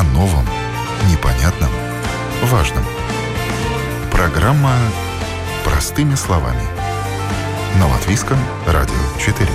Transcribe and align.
О 0.00 0.02
новом, 0.14 0.46
непонятном, 1.10 1.68
важном. 2.44 2.82
Программа 4.10 4.72
«Простыми 5.62 6.14
словами». 6.14 6.62
На 7.78 7.86
Латвийском 7.86 8.38
радио 8.66 8.94
4. 9.18 9.46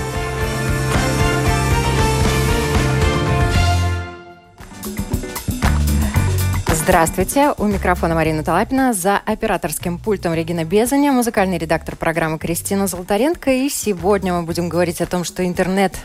Здравствуйте, 6.68 7.52
у 7.58 7.66
микрофона 7.66 8.14
Марина 8.14 8.44
Талапина, 8.44 8.94
за 8.94 9.18
операторским 9.18 9.98
пультом 9.98 10.36
Регина 10.36 10.64
Безаня, 10.64 11.12
музыкальный 11.12 11.58
редактор 11.58 11.96
программы 11.96 12.38
Кристина 12.38 12.86
Золотаренко. 12.86 13.52
И 13.52 13.70
сегодня 13.70 14.36
мы 14.36 14.44
будем 14.44 14.70
говорить 14.70 15.02
о 15.02 15.08
том, 15.08 15.24
что 15.24 15.44
интернет 15.44 15.96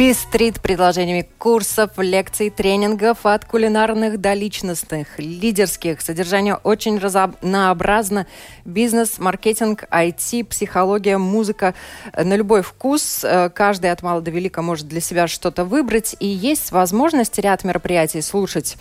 пестрит 0.00 0.62
предложениями 0.62 1.28
курсов, 1.36 1.90
лекций, 1.98 2.48
тренингов 2.48 3.26
от 3.26 3.44
кулинарных 3.44 4.18
до 4.18 4.32
личностных, 4.32 5.18
лидерских. 5.18 6.00
Содержание 6.00 6.54
очень 6.54 6.96
разнообразно. 6.96 8.26
Бизнес, 8.64 9.18
маркетинг, 9.18 9.84
IT, 9.90 10.46
психология, 10.46 11.18
музыка. 11.18 11.74
На 12.16 12.34
любой 12.34 12.62
вкус. 12.62 13.22
Э, 13.24 13.50
каждый 13.50 13.92
от 13.92 14.02
мала 14.02 14.22
до 14.22 14.30
велика 14.30 14.62
может 14.62 14.88
для 14.88 15.02
себя 15.02 15.28
что-то 15.28 15.66
выбрать. 15.66 16.16
И 16.18 16.26
есть 16.26 16.72
возможность 16.72 17.38
ряд 17.38 17.62
мероприятий 17.64 18.22
слушать 18.22 18.78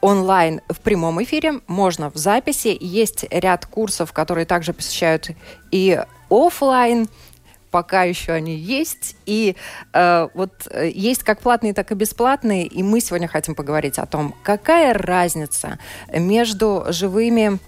онлайн 0.00 0.62
в 0.70 0.80
прямом 0.80 1.22
эфире, 1.22 1.60
можно 1.66 2.10
в 2.10 2.16
записи. 2.16 2.74
Есть 2.80 3.26
ряд 3.30 3.66
курсов, 3.66 4.12
которые 4.14 4.46
также 4.46 4.72
посещают 4.72 5.32
и 5.70 6.02
офлайн 6.30 7.08
пока 7.72 8.04
еще 8.04 8.32
они 8.32 8.54
есть. 8.54 9.16
И 9.26 9.56
э, 9.92 10.28
вот 10.34 10.68
э, 10.70 10.90
есть 10.94 11.24
как 11.24 11.40
платные, 11.40 11.74
так 11.74 11.90
и 11.90 11.96
бесплатные. 11.96 12.66
И 12.66 12.84
мы 12.84 13.00
сегодня 13.00 13.26
хотим 13.26 13.56
поговорить 13.56 13.98
о 13.98 14.06
том, 14.06 14.36
какая 14.44 14.92
разница 14.92 15.80
между 16.12 16.84
живыми 16.90 17.58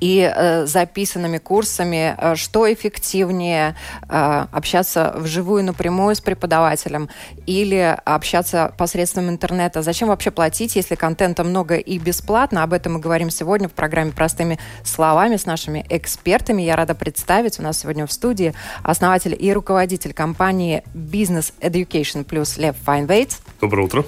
и 0.00 0.30
э, 0.32 0.66
записанными 0.66 1.38
курсами, 1.38 2.14
э, 2.16 2.34
что 2.36 2.72
эффективнее 2.72 3.74
э, 4.08 4.46
общаться 4.52 5.14
вживую 5.16 5.64
напрямую 5.64 6.14
с 6.14 6.20
преподавателем 6.20 7.08
или 7.46 7.96
общаться 8.04 8.72
посредством 8.78 9.28
интернета. 9.28 9.82
Зачем 9.82 10.08
вообще 10.08 10.30
платить, 10.30 10.76
если 10.76 10.94
контента 10.94 11.44
много 11.44 11.76
и 11.76 11.98
бесплатно? 11.98 12.62
Об 12.62 12.72
этом 12.72 12.94
мы 12.94 13.00
говорим 13.00 13.30
сегодня 13.30 13.68
в 13.68 13.72
программе 13.72 14.12
«Простыми 14.12 14.58
словами» 14.84 15.36
с 15.36 15.46
нашими 15.46 15.84
экспертами. 15.88 16.62
Я 16.62 16.76
рада 16.76 16.94
представить 16.94 17.58
у 17.58 17.62
нас 17.62 17.80
сегодня 17.80 18.06
в 18.06 18.12
студии 18.12 18.54
основатель 18.82 19.36
и 19.38 19.52
руководитель 19.52 20.12
компании 20.12 20.82
Business 20.94 21.52
Education 21.60 22.24
Plus 22.24 22.60
Лев 22.60 22.76
Файнвейтс. 22.84 23.38
Доброе 23.60 23.86
утро. 23.86 24.04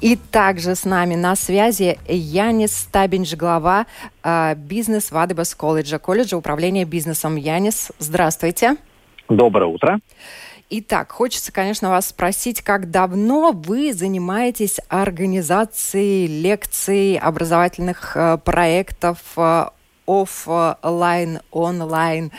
И 0.00 0.16
также 0.16 0.74
с 0.74 0.84
нами 0.84 1.16
на 1.16 1.34
связи 1.36 1.98
Янис 2.06 2.76
Стабинч, 2.76 3.34
глава 3.34 3.86
бизнес 4.56 5.10
Вадыбас 5.10 5.54
колледжа, 5.54 5.98
колледжа 5.98 6.36
управления 6.36 6.84
бизнесом. 6.84 7.36
Янис, 7.36 7.92
здравствуйте. 7.98 8.76
Доброе 9.28 9.66
утро. 9.66 10.00
Итак, 10.70 11.12
хочется, 11.12 11.52
конечно, 11.52 11.90
вас 11.90 12.08
спросить, 12.08 12.62
как 12.62 12.90
давно 12.90 13.52
вы 13.52 13.92
занимаетесь 13.92 14.80
организацией 14.88 16.26
лекций, 16.26 17.16
образовательных 17.16 18.16
э, 18.16 18.38
проектов 18.38 19.18
э, 19.36 19.66
офлайн, 20.06 21.40
онлайн? 21.50 22.32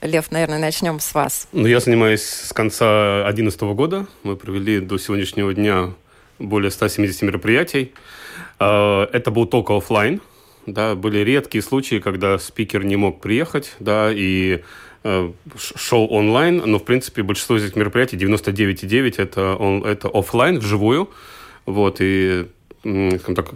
Лев, 0.00 0.30
наверное, 0.32 0.58
начнем 0.58 0.98
с 0.98 1.14
вас. 1.14 1.46
Ну, 1.52 1.66
я 1.66 1.80
занимаюсь 1.80 2.22
с 2.22 2.52
конца 2.52 3.22
2011 3.24 3.60
года. 3.62 4.06
Мы 4.22 4.36
провели 4.36 4.80
до 4.80 4.98
сегодняшнего 4.98 5.52
дня 5.54 5.90
более 6.38 6.70
170 6.70 7.22
мероприятий. 7.22 7.92
Э, 8.58 9.06
это 9.12 9.30
был 9.30 9.46
только 9.46 9.76
офлайн. 9.76 10.20
Да, 10.66 10.94
были 10.94 11.18
редкие 11.18 11.62
случаи, 11.62 11.98
когда 11.98 12.38
спикер 12.38 12.84
не 12.84 12.96
мог 12.96 13.20
приехать, 13.20 13.74
да, 13.80 14.10
и 14.12 14.62
э, 15.02 15.32
шоу 15.56 16.06
онлайн, 16.08 16.62
но, 16.64 16.78
в 16.78 16.84
принципе, 16.84 17.22
большинство 17.22 17.56
из 17.56 17.64
этих 17.64 17.76
мероприятий, 17.76 18.16
99,9, 18.16 19.14
это, 19.18 19.56
он, 19.56 19.84
это 19.84 20.08
офлайн, 20.08 20.58
вживую, 20.58 21.10
вот, 21.66 21.96
и, 22.00 22.46
скажем 22.80 23.34
так, 23.34 23.50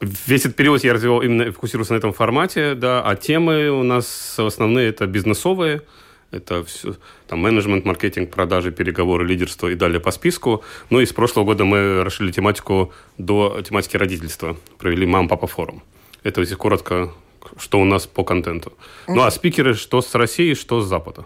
весь 0.00 0.40
этот 0.40 0.56
период 0.56 0.84
я 0.84 0.92
развивал 0.92 1.22
именно, 1.22 1.50
фокусировался 1.52 1.94
на 1.94 1.98
этом 1.98 2.12
формате, 2.12 2.74
да, 2.74 3.02
а 3.02 3.16
темы 3.16 3.70
у 3.70 3.82
нас 3.82 4.38
основные 4.38 4.90
это 4.90 5.06
бизнесовые, 5.06 5.82
это 6.30 6.64
все, 6.64 6.96
там, 7.26 7.40
менеджмент, 7.40 7.84
маркетинг, 7.84 8.30
продажи, 8.30 8.70
переговоры, 8.70 9.26
лидерство 9.26 9.68
и 9.68 9.74
далее 9.74 10.00
по 10.00 10.12
списку. 10.12 10.62
Ну 10.88 11.00
и 11.00 11.06
с 11.06 11.12
прошлого 11.12 11.44
года 11.44 11.64
мы 11.64 12.04
расширили 12.04 12.30
тематику 12.30 12.92
до 13.18 13.60
тематики 13.62 13.96
родительства. 13.96 14.56
Провели 14.78 15.06
мам-папа 15.06 15.48
форум. 15.48 15.82
Это 16.22 16.40
если 16.40 16.54
коротко, 16.54 17.12
что 17.56 17.80
у 17.80 17.84
нас 17.84 18.06
по 18.06 18.24
контенту. 18.24 18.72
Ну, 19.08 19.22
а 19.22 19.30
спикеры 19.30 19.74
что 19.74 20.02
с 20.02 20.14
России, 20.14 20.54
что 20.54 20.80
с 20.80 20.86
Запада. 20.86 21.24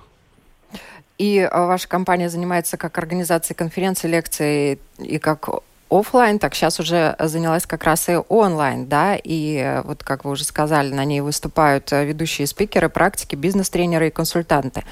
И 1.19 1.39
а, 1.39 1.67
ваша 1.67 1.89
компания 1.89 2.29
занимается 2.29 2.77
как 2.77 2.99
организацией 2.99 3.57
конференций, 3.57 4.11
лекций 4.11 4.79
и 4.99 5.19
как 5.19 5.49
офлайн, 5.91 6.39
так 6.39 6.55
сейчас 6.55 6.81
уже 6.81 7.15
занялась 7.19 7.67
как 7.67 7.85
раз 7.85 8.09
и 8.09 8.17
онлайн, 8.29 8.87
да, 8.87 9.17
и 9.17 9.57
э, 9.57 9.83
вот 9.83 10.03
как 10.03 10.25
вы 10.25 10.33
уже 10.33 10.45
сказали, 10.45 10.93
на 10.93 11.05
ней 11.05 11.21
выступают 11.21 11.93
э, 11.93 12.05
ведущие 12.05 12.47
спикеры, 12.47 12.89
практики, 12.89 13.37
бизнес-тренеры 13.37 14.09
и 14.09 14.11
консультанты. 14.11 14.83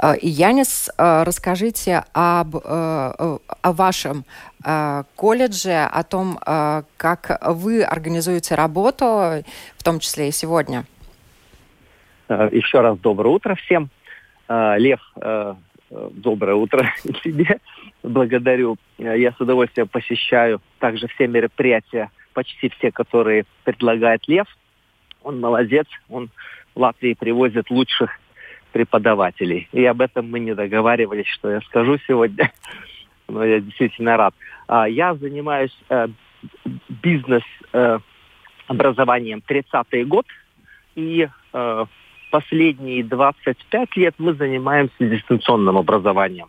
Э, 0.00 0.16
и 0.16 0.28
Янис, 0.28 0.90
расскажите 0.96 2.04
об, 2.12 2.56
о 2.56 3.38
вашем 3.62 4.24
колледже, 5.14 5.88
о 5.90 6.02
том, 6.02 6.38
как 6.96 7.40
вы 7.42 7.82
организуете 7.82 8.54
работу, 8.54 9.04
в 9.76 9.82
том 9.84 10.00
числе 10.00 10.28
и 10.28 10.32
сегодня. 10.32 10.84
Еще 12.28 12.80
раз 12.80 12.98
доброе 12.98 13.30
утро 13.30 13.54
всем. 13.54 13.90
Лев, 14.48 15.00
доброе 15.90 16.54
утро 16.54 16.92
тебе 17.24 17.58
благодарю. 18.02 18.76
Я 18.98 19.32
с 19.32 19.40
удовольствием 19.40 19.88
посещаю 19.88 20.60
также 20.78 21.08
все 21.08 21.26
мероприятия, 21.26 22.10
почти 22.34 22.68
все, 22.70 22.92
которые 22.92 23.44
предлагает 23.64 24.28
Лев. 24.28 24.46
Он 25.22 25.40
молодец, 25.40 25.86
он 26.08 26.30
в 26.74 26.80
Латвии 26.80 27.14
привозит 27.14 27.70
лучших 27.70 28.10
преподавателей. 28.72 29.68
И 29.72 29.84
об 29.84 30.00
этом 30.00 30.30
мы 30.30 30.38
не 30.40 30.54
договаривались, 30.54 31.26
что 31.26 31.50
я 31.50 31.60
скажу 31.62 31.98
сегодня. 32.06 32.52
Но 33.28 33.44
я 33.44 33.60
действительно 33.60 34.16
рад. 34.16 34.34
А, 34.66 34.88
я 34.88 35.14
занимаюсь 35.14 35.78
э, 35.88 36.08
бизнес-образованием 36.88 39.42
э, 39.46 39.52
30-й 39.52 40.04
год. 40.04 40.26
И 40.94 41.28
э, 41.52 41.84
последние 42.30 43.04
25 43.04 43.96
лет 43.96 44.14
мы 44.18 44.34
занимаемся 44.34 44.94
дистанционным 44.98 45.76
образованием 45.76 46.48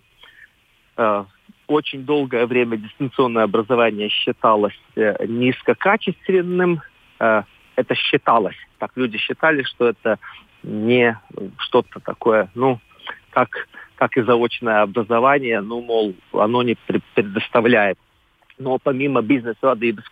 очень 1.70 2.04
долгое 2.04 2.46
время 2.46 2.78
дистанционное 2.78 3.44
образование 3.44 4.10
считалось 4.10 4.78
э, 4.96 5.26
низкокачественным. 5.26 6.82
Э, 7.20 7.44
это 7.76 7.96
считалось. 7.96 8.58
Так 8.80 8.92
люди 8.96 9.18
считали, 9.18 9.64
что 9.64 9.88
это 9.88 10.20
не 10.64 11.18
что-то 11.58 12.00
такое, 12.00 12.50
ну, 12.56 12.80
как, 13.30 13.68
как 13.96 14.18
и 14.18 14.22
заочное 14.22 14.82
образование, 14.82 15.62
ну, 15.62 15.82
мол, 15.82 16.16
оно 16.34 16.64
не 16.64 16.76
предоставляет. 17.14 17.98
Но 18.58 18.78
помимо 18.78 19.22
бизнес-vadības 19.22 20.04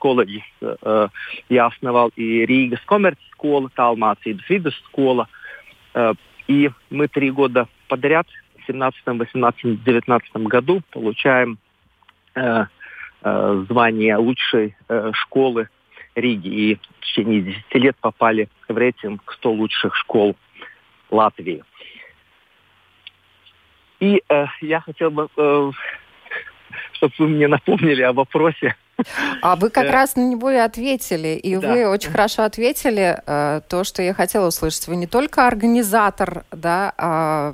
э, 0.62 1.08
я 1.50 1.66
основал 1.66 2.12
и 2.16 2.46
Риgas 2.46 2.80
коммерц-школа, 2.86 3.70
Талмацības 3.76 4.48
видосшкола. 4.48 5.24
Э, 5.24 5.37
и 6.48 6.72
мы 6.90 7.08
три 7.08 7.32
года 7.32 7.68
подряд 7.88 8.28
17, 8.68 9.02
18, 9.06 9.84
19 9.84 10.34
году 10.48 10.82
получаем 10.92 11.58
э, 12.36 12.66
э, 13.22 13.66
звание 13.70 14.18
лучшей 14.18 14.76
э, 14.88 15.12
школы 15.14 15.70
Риги. 16.16 16.48
И 16.48 16.76
в 16.76 17.06
течение 17.06 17.42
10 17.42 17.76
лет 17.76 17.96
попали 17.98 18.50
в 18.68 18.78
рейтинг 18.78 19.22
100 19.34 19.52
лучших 19.52 19.96
школ 19.96 20.36
Латвии. 21.10 21.64
И 24.00 24.22
э, 24.30 24.46
я 24.62 24.82
хотел 24.82 25.12
бы, 25.12 25.28
э, 25.36 25.72
чтобы 26.94 27.14
вы 27.18 27.28
мне 27.28 27.48
напомнили 27.48 28.02
о 28.02 28.14
вопросе 28.14 28.76
а 29.42 29.56
вы 29.56 29.70
как 29.70 29.90
раз 29.90 30.16
на 30.16 30.22
него 30.22 30.50
и 30.50 30.56
ответили. 30.56 31.30
И 31.30 31.56
да. 31.56 31.74
вы 31.74 31.88
очень 31.88 32.12
хорошо 32.12 32.44
ответили 32.44 33.22
э, 33.26 33.62
то, 33.68 33.84
что 33.84 34.02
я 34.02 34.14
хотела 34.14 34.48
услышать. 34.48 34.88
Вы 34.88 34.96
не 34.96 35.08
только 35.08 35.48
организатор 35.48 36.46
да, 36.52 36.94
э, 36.98 37.54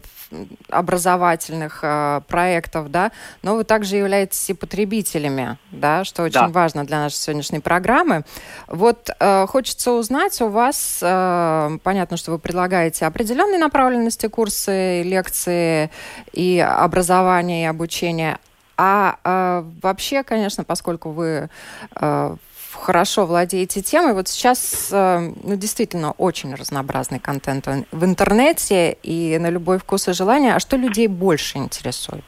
образовательных 0.69 1.79
э, 1.83 2.21
проектов, 2.27 2.89
да, 2.91 3.11
но 3.41 3.55
вы 3.55 3.63
также 3.63 3.97
являетесь 3.97 4.49
и 4.49 4.53
потребителями, 4.53 5.57
да, 5.71 6.03
что 6.03 6.23
очень 6.23 6.33
да. 6.33 6.47
важно 6.47 6.85
для 6.85 6.99
нашей 6.99 7.15
сегодняшней 7.15 7.59
программы. 7.59 8.23
Вот 8.67 9.09
э, 9.19 9.45
хочется 9.47 9.91
узнать 9.91 10.39
у 10.41 10.47
вас, 10.47 10.99
э, 11.01 11.77
понятно, 11.83 12.17
что 12.17 12.31
вы 12.31 12.39
предлагаете 12.39 13.05
определенные 13.05 13.59
направленности 13.59 14.27
курсы, 14.27 15.03
лекции 15.03 15.89
и 16.31 16.59
образование, 16.59 17.63
и 17.63 17.67
обучение, 17.67 18.39
а 18.77 19.17
э, 19.23 19.63
вообще, 19.81 20.23
конечно, 20.23 20.63
поскольку 20.63 21.11
вы 21.11 21.49
э, 21.95 22.35
хорошо 22.73 23.25
владеете 23.25 23.81
темой. 23.81 24.13
Вот 24.13 24.27
сейчас, 24.27 24.89
э, 24.91 25.31
ну, 25.43 25.55
действительно, 25.55 26.11
очень 26.11 26.53
разнообразный 26.53 27.19
контент 27.19 27.67
в 27.91 28.05
интернете 28.05 28.97
и 29.03 29.37
на 29.39 29.49
любой 29.49 29.79
вкус 29.79 30.07
и 30.07 30.13
желание. 30.13 30.55
А 30.55 30.59
что 30.59 30.77
людей 30.77 31.07
больше 31.07 31.57
интересует? 31.57 32.25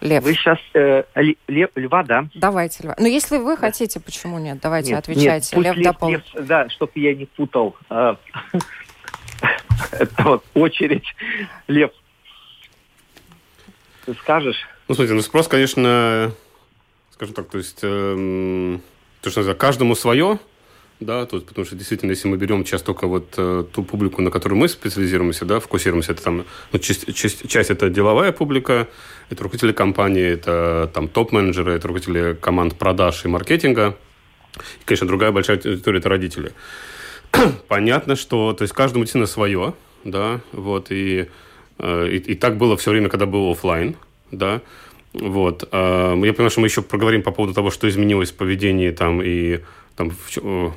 Лев. 0.00 0.24
Вы 0.24 0.32
сейчас 0.32 0.58
э, 0.74 1.04
лев, 1.46 1.70
льва, 1.74 2.02
да? 2.02 2.26
Давайте 2.34 2.84
льва. 2.84 2.94
Но 2.96 3.04
ну, 3.04 3.10
если 3.10 3.36
вы 3.36 3.56
да. 3.56 3.60
хотите, 3.60 4.00
почему 4.00 4.38
нет? 4.38 4.58
Давайте 4.62 4.90
нет, 4.90 5.00
отвечайте. 5.00 5.56
Нет, 5.56 5.66
лев, 5.66 5.76
лев, 5.76 5.84
допол... 5.84 6.08
лев, 6.08 6.22
да, 6.34 6.68
чтобы 6.70 6.92
я 6.94 7.14
не 7.14 7.26
путал. 7.26 7.76
А, 7.90 8.16
это 9.92 10.22
вот 10.22 10.44
очередь. 10.54 11.04
Лев, 11.68 11.90
ты 14.04 14.14
скажешь? 14.14 14.66
Ну, 14.88 14.94
смотрите, 14.94 15.14
ну 15.14 15.22
спрос, 15.22 15.48
конечно, 15.48 16.32
скажем 17.12 17.34
так, 17.34 17.48
то 17.48 17.58
есть, 17.58 17.78
э, 17.82 18.78
то, 19.20 19.30
что 19.30 19.40
называется, 19.40 19.60
каждому 19.60 19.94
свое, 19.94 20.38
да, 21.00 21.24
есть, 21.36 21.46
потому 21.46 21.64
что 21.64 21.76
действительно, 21.76 22.10
если 22.10 22.28
мы 22.28 22.36
берем 22.36 22.62
часто 22.62 22.86
только 22.86 23.06
вот 23.06 23.32
э, 23.38 23.64
ту 23.72 23.82
публику, 23.82 24.20
на 24.20 24.30
которую 24.30 24.58
мы 24.58 24.68
специализируемся, 24.68 25.46
да, 25.46 25.58
фокусируемся, 25.58 26.12
это 26.12 26.22
там, 26.22 26.44
ну, 26.72 26.78
часть, 26.78 27.14
часть, 27.14 27.48
часть 27.48 27.70
это 27.70 27.88
деловая 27.88 28.32
публика, 28.32 28.86
это 29.30 29.42
руководители 29.42 29.72
компании, 29.72 30.24
это 30.24 30.90
там 30.92 31.08
топ-менеджеры, 31.08 31.72
это 31.72 31.88
руководители 31.88 32.34
команд 32.34 32.76
продаж 32.76 33.24
и 33.24 33.28
маркетинга, 33.28 33.96
и, 34.80 34.84
конечно, 34.84 35.06
другая 35.06 35.32
большая 35.32 35.56
аудитория 35.56 36.00
это 36.00 36.08
родители. 36.10 36.52
Понятно, 37.68 38.14
что, 38.14 38.52
то 38.52 38.62
есть, 38.62 38.74
каждому 38.74 39.04
действительно 39.04 39.26
свое, 39.26 39.72
да, 40.04 40.40
вот, 40.52 40.88
и, 40.90 41.28
и, 41.82 42.16
и 42.16 42.34
так 42.34 42.56
было 42.56 42.76
все 42.76 42.90
время, 42.90 43.08
когда 43.08 43.26
был 43.26 43.50
офлайн, 43.50 43.96
да, 44.30 44.60
вот. 45.12 45.68
Э, 45.72 46.12
я 46.24 46.32
понимаю, 46.32 46.50
что 46.50 46.60
мы 46.60 46.66
еще 46.66 46.82
проговорим 46.82 47.22
по 47.22 47.30
поводу 47.30 47.54
того, 47.54 47.70
что 47.70 47.88
изменилось 47.88 48.30
в 48.30 48.34
поведении 48.34 48.90
там 48.90 49.22
и 49.22 49.60
там 49.96 50.10
в, 50.10 50.72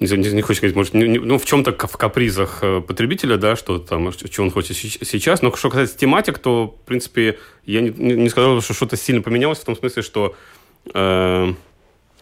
не, 0.00 0.16
не, 0.16 0.32
не 0.32 0.42
хочу 0.42 0.58
сказать, 0.58 0.74
может, 0.74 0.94
не, 0.94 1.18
ну, 1.18 1.38
в 1.38 1.44
чем-то 1.44 1.72
в 1.72 1.96
капризах 1.96 2.58
э, 2.62 2.80
потребителя, 2.80 3.36
да, 3.36 3.54
что 3.54 3.78
там, 3.78 4.12
что 4.12 4.42
он 4.42 4.50
хочет 4.50 4.76
сейчас. 4.76 5.42
Но 5.42 5.54
что 5.54 5.68
касается 5.68 5.98
тематик, 5.98 6.38
то, 6.38 6.74
в 6.82 6.86
принципе, 6.86 7.38
я 7.66 7.80
не, 7.82 7.90
не 7.90 8.28
сказал, 8.30 8.60
что 8.62 8.72
что-то 8.72 8.96
сильно 8.96 9.22
поменялось 9.22 9.58
в 9.58 9.64
том 9.64 9.76
смысле, 9.76 10.02
что 10.02 10.34
э, 10.94 11.52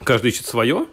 каждый 0.02 0.30
ищет 0.30 0.46
свое. 0.46 0.86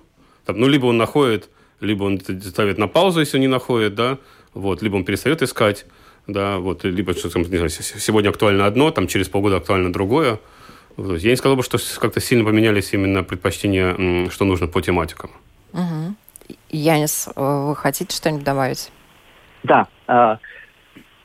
Там, 0.46 0.60
ну, 0.60 0.68
либо 0.68 0.86
он 0.86 0.98
находит, 0.98 1.50
либо 1.80 2.04
он 2.04 2.20
ставит 2.20 2.78
на 2.78 2.88
паузу, 2.88 3.20
если 3.20 3.40
не 3.40 3.48
находит, 3.48 3.96
да, 3.96 4.20
вот, 4.54 4.84
либо 4.84 4.96
он 4.96 5.06
перестает 5.06 5.42
искать, 5.42 5.86
да, 6.28 6.58
вот, 6.58 6.84
либо 6.84 7.14
что 7.14 7.38
не 7.38 7.46
знаю, 7.46 7.70
сегодня 7.70 8.30
актуально 8.30 8.66
одно, 8.66 8.92
там 8.92 9.08
через 9.08 9.30
полгода 9.30 9.58
актуально 9.58 9.92
другое. 9.94 10.40
Вот. 10.98 11.20
Я 11.20 11.32
не 11.32 11.36
сказал 11.36 11.58
бы, 11.58 11.64
что 11.64 11.78
как-то 12.00 12.22
сильно 12.22 12.46
поменялись 12.46 12.94
именно 12.94 13.24
предпочтения, 13.24 14.30
что 14.30 14.46
нужно 14.46 14.68
по 14.68 14.82
тематикам. 14.82 15.32
Угу. 15.74 16.16
Янис, 16.70 17.28
э, 17.36 17.66
вы 17.68 17.76
хотите 17.76 18.16
что-нибудь 18.16 18.44
добавить? 18.44 18.92
Да. 19.64 19.88
Э, 20.08 20.38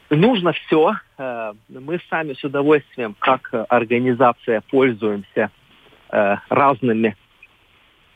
нужно 0.08 0.52
все. 0.52 0.94
Э, 1.18 1.52
мы 1.68 2.00
сами 2.08 2.32
с 2.32 2.42
удовольствием, 2.42 3.14
как 3.18 3.52
организация, 3.68 4.62
пользуемся 4.70 5.50
э, 6.10 6.36
разными 6.48 7.16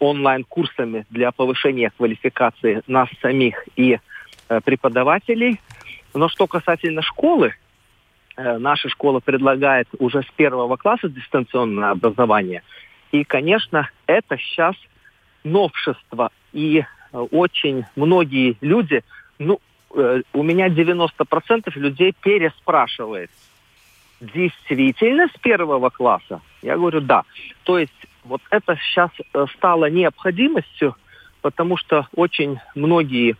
онлайн-курсами 0.00 1.06
для 1.10 1.30
повышения 1.30 1.90
квалификации 1.96 2.82
нас 2.86 3.08
самих 3.22 3.64
и 3.76 3.98
преподавателей. 4.64 5.60
Но 6.14 6.28
что 6.28 6.46
касательно 6.46 7.02
школы, 7.02 7.54
э, 8.36 8.58
наша 8.58 8.88
школа 8.88 9.20
предлагает 9.20 9.88
уже 9.98 10.22
с 10.22 10.30
первого 10.36 10.76
класса 10.76 11.08
дистанционное 11.08 11.90
образование. 11.90 12.62
И, 13.10 13.24
конечно, 13.24 13.90
это 14.06 14.38
сейчас 14.38 14.76
новшество. 15.42 16.30
И 16.52 16.78
э, 16.78 17.18
очень 17.18 17.84
многие 17.96 18.56
люди, 18.60 19.02
ну, 19.38 19.58
э, 19.94 20.22
у 20.32 20.42
меня 20.42 20.68
90% 20.68 21.70
людей 21.74 22.14
переспрашивает, 22.20 23.30
действительно 24.20 25.28
с 25.28 25.38
первого 25.40 25.90
класса? 25.90 26.40
Я 26.62 26.76
говорю, 26.76 27.00
да. 27.00 27.24
То 27.64 27.78
есть 27.78 27.92
вот 28.22 28.40
это 28.50 28.76
сейчас 28.76 29.10
стало 29.56 29.90
необходимостью, 29.90 30.96
потому 31.42 31.76
что 31.76 32.06
очень 32.14 32.58
многие 32.74 33.36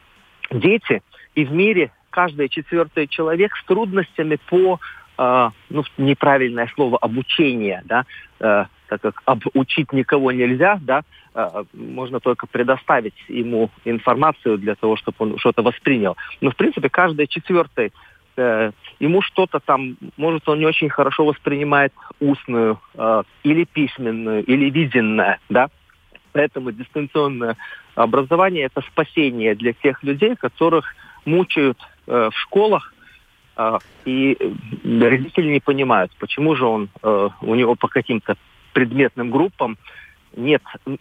дети 0.51 1.03
и 1.35 1.45
в 1.45 1.53
мире 1.53 1.91
каждый 2.15 2.49
четвертый 2.49 3.09
человек 3.09 3.57
с 3.57 3.65
трудностями 3.65 4.39
по, 4.49 4.79
э, 5.19 5.51
ну, 5.69 5.83
неправильное 5.99 6.71
слово, 6.77 6.97
обучение, 6.99 7.83
да, 7.87 8.05
э, 8.39 8.67
так 8.89 9.01
как 9.01 9.21
обучить 9.25 9.93
никого 9.93 10.31
нельзя, 10.31 10.79
да, 10.81 11.03
э, 11.35 11.65
можно 11.73 12.21
только 12.21 12.47
предоставить 12.47 13.17
ему 13.27 13.71
информацию 13.85 14.59
для 14.59 14.77
того, 14.77 14.95
чтобы 14.95 15.17
он 15.19 15.39
что-то 15.39 15.63
воспринял. 15.63 16.17
Но, 16.41 16.53
в 16.53 16.57
принципе, 16.57 16.89
каждый 16.89 17.27
четвертый 17.27 17.93
э, 18.37 18.71
ему 19.01 19.21
что-то 19.21 19.59
там, 19.59 19.97
может, 20.17 20.49
он 20.49 20.61
не 20.61 20.67
очень 20.67 20.91
хорошо 20.91 21.25
воспринимает 21.25 21.93
устную 22.21 22.79
э, 22.95 23.23
или 23.43 23.65
письменную, 23.65 24.45
или 24.45 24.71
виденное, 24.71 25.41
да. 25.49 25.69
Поэтому 26.31 26.71
дистанционное 26.71 27.57
образование– 27.97 28.65
это 28.73 28.83
спасение 28.83 29.57
для 29.57 29.73
тех 29.73 30.01
людей, 30.05 30.37
которых 30.37 30.85
мучают 31.25 31.79
э, 32.07 32.31
в 32.33 32.39
школах, 32.39 32.95
э, 33.57 33.79
и 34.05 34.37
родители 34.85 35.53
не 35.53 35.61
понимают, 35.61 36.13
почему 36.19 36.55
же 36.55 36.67
он, 36.67 36.89
э, 37.03 37.29
у 37.43 37.55
него 37.55 37.75
по 37.75 37.89
каким-то 37.89 38.37
предметным 38.73 39.31
группам 39.31 39.77
нет 40.37 40.63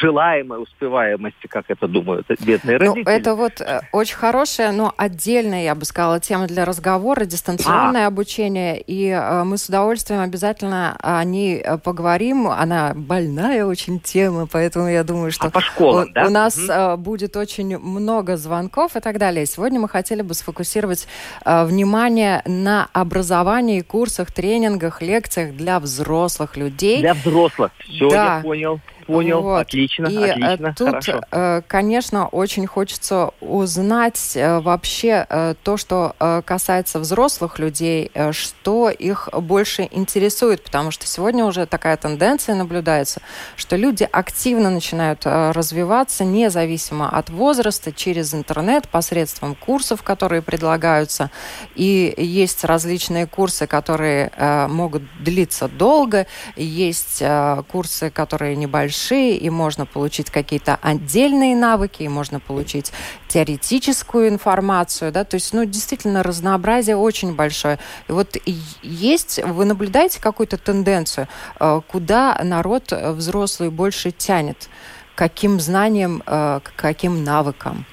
желаемой 0.00 0.62
успеваемости, 0.62 1.46
как 1.46 1.66
это 1.68 1.86
думают 1.86 2.26
бедные 2.40 2.78
ну, 2.78 2.94
родители. 2.94 3.14
Это 3.14 3.34
вот 3.34 3.60
э, 3.60 3.80
очень 3.92 4.16
хорошая, 4.16 4.72
но 4.72 4.92
отдельная, 4.96 5.64
я 5.64 5.74
бы 5.74 5.84
сказала, 5.84 6.20
тема 6.20 6.46
для 6.46 6.64
разговора, 6.64 7.24
дистанционное 7.24 8.04
а. 8.04 8.08
обучение, 8.08 8.80
и 8.80 9.08
э, 9.08 9.44
мы 9.44 9.58
с 9.58 9.68
удовольствием 9.68 10.20
обязательно 10.20 10.96
о 11.00 11.22
ней 11.24 11.58
э, 11.58 11.78
поговорим. 11.78 12.48
Она 12.48 12.92
больная 12.94 13.66
очень 13.66 14.00
тема, 14.00 14.46
поэтому 14.50 14.88
я 14.88 15.04
думаю, 15.04 15.32
что 15.32 15.48
а 15.48 15.50
по 15.50 15.60
школам, 15.60 16.08
у, 16.08 16.12
да? 16.12 16.26
у 16.26 16.30
нас 16.30 16.56
угу. 16.56 16.96
будет 16.98 17.36
очень 17.36 17.78
много 17.78 18.36
звонков 18.36 18.96
и 18.96 19.00
так 19.00 19.18
далее. 19.18 19.46
Сегодня 19.46 19.80
мы 19.80 19.88
хотели 19.88 20.22
бы 20.22 20.34
сфокусировать 20.34 21.06
внимание 21.44 22.42
на 22.46 22.88
образовании, 22.92 23.80
курсах, 23.80 24.32
тренингах, 24.32 25.02
лекциях 25.02 25.54
для 25.54 25.80
взрослых 25.80 26.56
людей. 26.56 27.00
Для 27.00 27.14
взрослых, 27.14 27.72
все, 27.84 28.08
да. 28.10 28.36
я 28.36 28.42
понял 28.42 28.59
понял. 28.60 28.82
Понял, 29.10 29.42
вот. 29.42 29.60
отлично, 29.60 30.06
и 30.06 30.16
э, 30.16 30.30
отлично, 30.30 30.74
тут, 30.76 30.88
хорошо. 30.88 31.20
Э, 31.32 31.62
конечно, 31.66 32.28
очень 32.28 32.66
хочется 32.66 33.30
узнать 33.40 34.32
э, 34.36 34.60
вообще 34.60 35.26
то, 35.62 35.76
что 35.76 36.14
касается 36.44 36.98
взрослых 36.98 37.58
людей, 37.58 38.10
что 38.32 38.90
их 38.90 39.28
больше 39.32 39.88
интересует, 39.90 40.62
потому 40.62 40.90
что 40.90 41.06
сегодня 41.06 41.44
уже 41.44 41.66
такая 41.66 41.96
тенденция 41.96 42.54
наблюдается, 42.54 43.20
что 43.56 43.76
люди 43.76 44.08
активно 44.10 44.70
начинают 44.70 45.22
развиваться 45.24 46.24
независимо 46.24 47.08
от 47.08 47.30
возраста 47.30 47.92
через 47.92 48.34
интернет 48.34 48.88
посредством 48.88 49.54
курсов, 49.54 50.02
которые 50.02 50.42
предлагаются, 50.42 51.30
и 51.74 52.14
есть 52.16 52.64
различные 52.64 53.26
курсы, 53.26 53.66
которые 53.66 54.30
могут 54.68 55.02
длиться 55.20 55.68
долго, 55.68 56.26
есть 56.56 57.22
курсы, 57.68 58.10
которые 58.10 58.56
небольшие 58.56 58.99
большие, 59.00 59.36
и 59.36 59.50
можно 59.50 59.86
получить 59.86 60.30
какие-то 60.30 60.78
отдельные 60.82 61.56
навыки, 61.56 62.02
и 62.02 62.08
можно 62.08 62.40
получить 62.40 62.92
теоретическую 63.28 64.28
информацию, 64.28 65.12
да, 65.12 65.24
то 65.24 65.36
есть, 65.36 65.54
ну, 65.54 65.64
действительно, 65.64 66.22
разнообразие 66.22 66.96
очень 66.96 67.34
большое. 67.34 67.78
И 68.08 68.12
вот 68.12 68.36
есть, 68.82 69.40
вы 69.44 69.64
наблюдаете 69.64 70.20
какую-то 70.20 70.58
тенденцию, 70.58 71.26
э, 71.60 71.80
куда 71.86 72.40
народ 72.44 72.92
э, 72.92 73.12
взрослый 73.12 73.70
больше 73.70 74.10
тянет? 74.10 74.68
Каким 75.14 75.60
знаниям, 75.60 76.22
э, 76.26 76.60
каким 76.76 77.24
навыкам? 77.24 77.84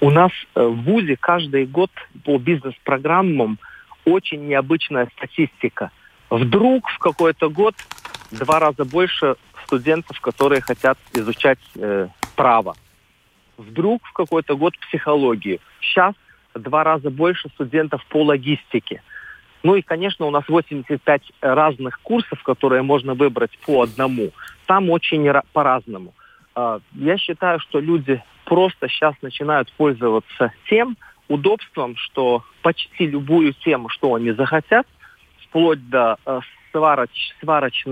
У 0.00 0.10
нас 0.10 0.30
в 0.54 0.82
ВУЗе 0.84 1.16
каждый 1.18 1.66
год 1.66 1.90
по 2.24 2.38
бизнес-программам 2.38 3.58
очень 4.04 4.46
необычная 4.46 5.08
статистика. 5.16 5.90
Вдруг 6.30 6.86
в 6.88 6.98
какой-то 6.98 7.48
год 7.48 7.74
два 8.30 8.60
раза 8.60 8.84
больше 8.84 9.36
студентов, 9.64 10.20
которые 10.20 10.60
хотят 10.60 10.98
изучать 11.12 11.58
э, 11.76 12.08
право. 12.36 12.74
Вдруг 13.56 14.04
в 14.04 14.12
какой-то 14.12 14.56
год 14.56 14.78
психологию. 14.78 15.58
Сейчас 15.80 16.14
два 16.54 16.84
раза 16.84 17.10
больше 17.10 17.48
студентов 17.50 18.04
по 18.08 18.22
логистике. 18.22 19.02
Ну 19.62 19.74
и, 19.74 19.82
конечно, 19.82 20.26
у 20.26 20.30
нас 20.30 20.44
85 20.48 21.22
разных 21.40 22.00
курсов, 22.00 22.42
которые 22.42 22.82
можно 22.82 23.14
выбрать 23.14 23.58
по 23.66 23.82
одному. 23.82 24.30
Там 24.66 24.88
очень 24.90 25.28
по-разному. 25.52 26.14
Э, 26.54 26.80
я 26.92 27.18
считаю, 27.18 27.60
что 27.60 27.80
люди 27.80 28.22
просто 28.44 28.88
сейчас 28.88 29.14
начинают 29.22 29.72
пользоваться 29.72 30.52
тем 30.68 30.96
удобством, 31.28 31.96
что 31.96 32.44
почти 32.62 33.06
любую 33.06 33.52
тему, 33.52 33.88
что 33.88 34.14
они 34.14 34.32
захотят, 34.32 34.86
вплоть 35.44 35.88
до 35.88 36.18
э, 36.24 36.40
свароч, 36.70 37.34
свароч, 37.40 37.84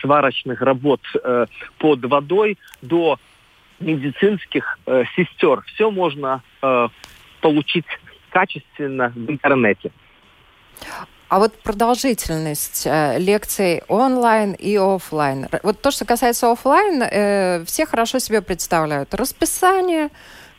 сварочных 0.00 0.60
работ 0.60 1.00
э, 1.22 1.46
под 1.78 2.04
водой 2.04 2.58
до 2.82 3.18
медицинских 3.80 4.78
э, 4.86 5.04
сестер. 5.16 5.62
Все 5.66 5.90
можно 5.90 6.42
э, 6.62 6.88
получить 7.40 7.86
качественно 8.30 9.12
в 9.14 9.30
интернете. 9.30 9.90
А 11.28 11.38
вот 11.38 11.54
продолжительность 11.62 12.86
э, 12.86 13.18
лекций 13.18 13.82
онлайн 13.88 14.52
и 14.52 14.76
офлайн. 14.76 15.48
Вот 15.62 15.80
то, 15.80 15.90
что 15.90 16.04
касается 16.04 16.50
офлайн, 16.50 17.02
э, 17.02 17.64
все 17.64 17.86
хорошо 17.86 18.18
себе 18.18 18.42
представляют. 18.42 19.14
Расписание, 19.14 20.10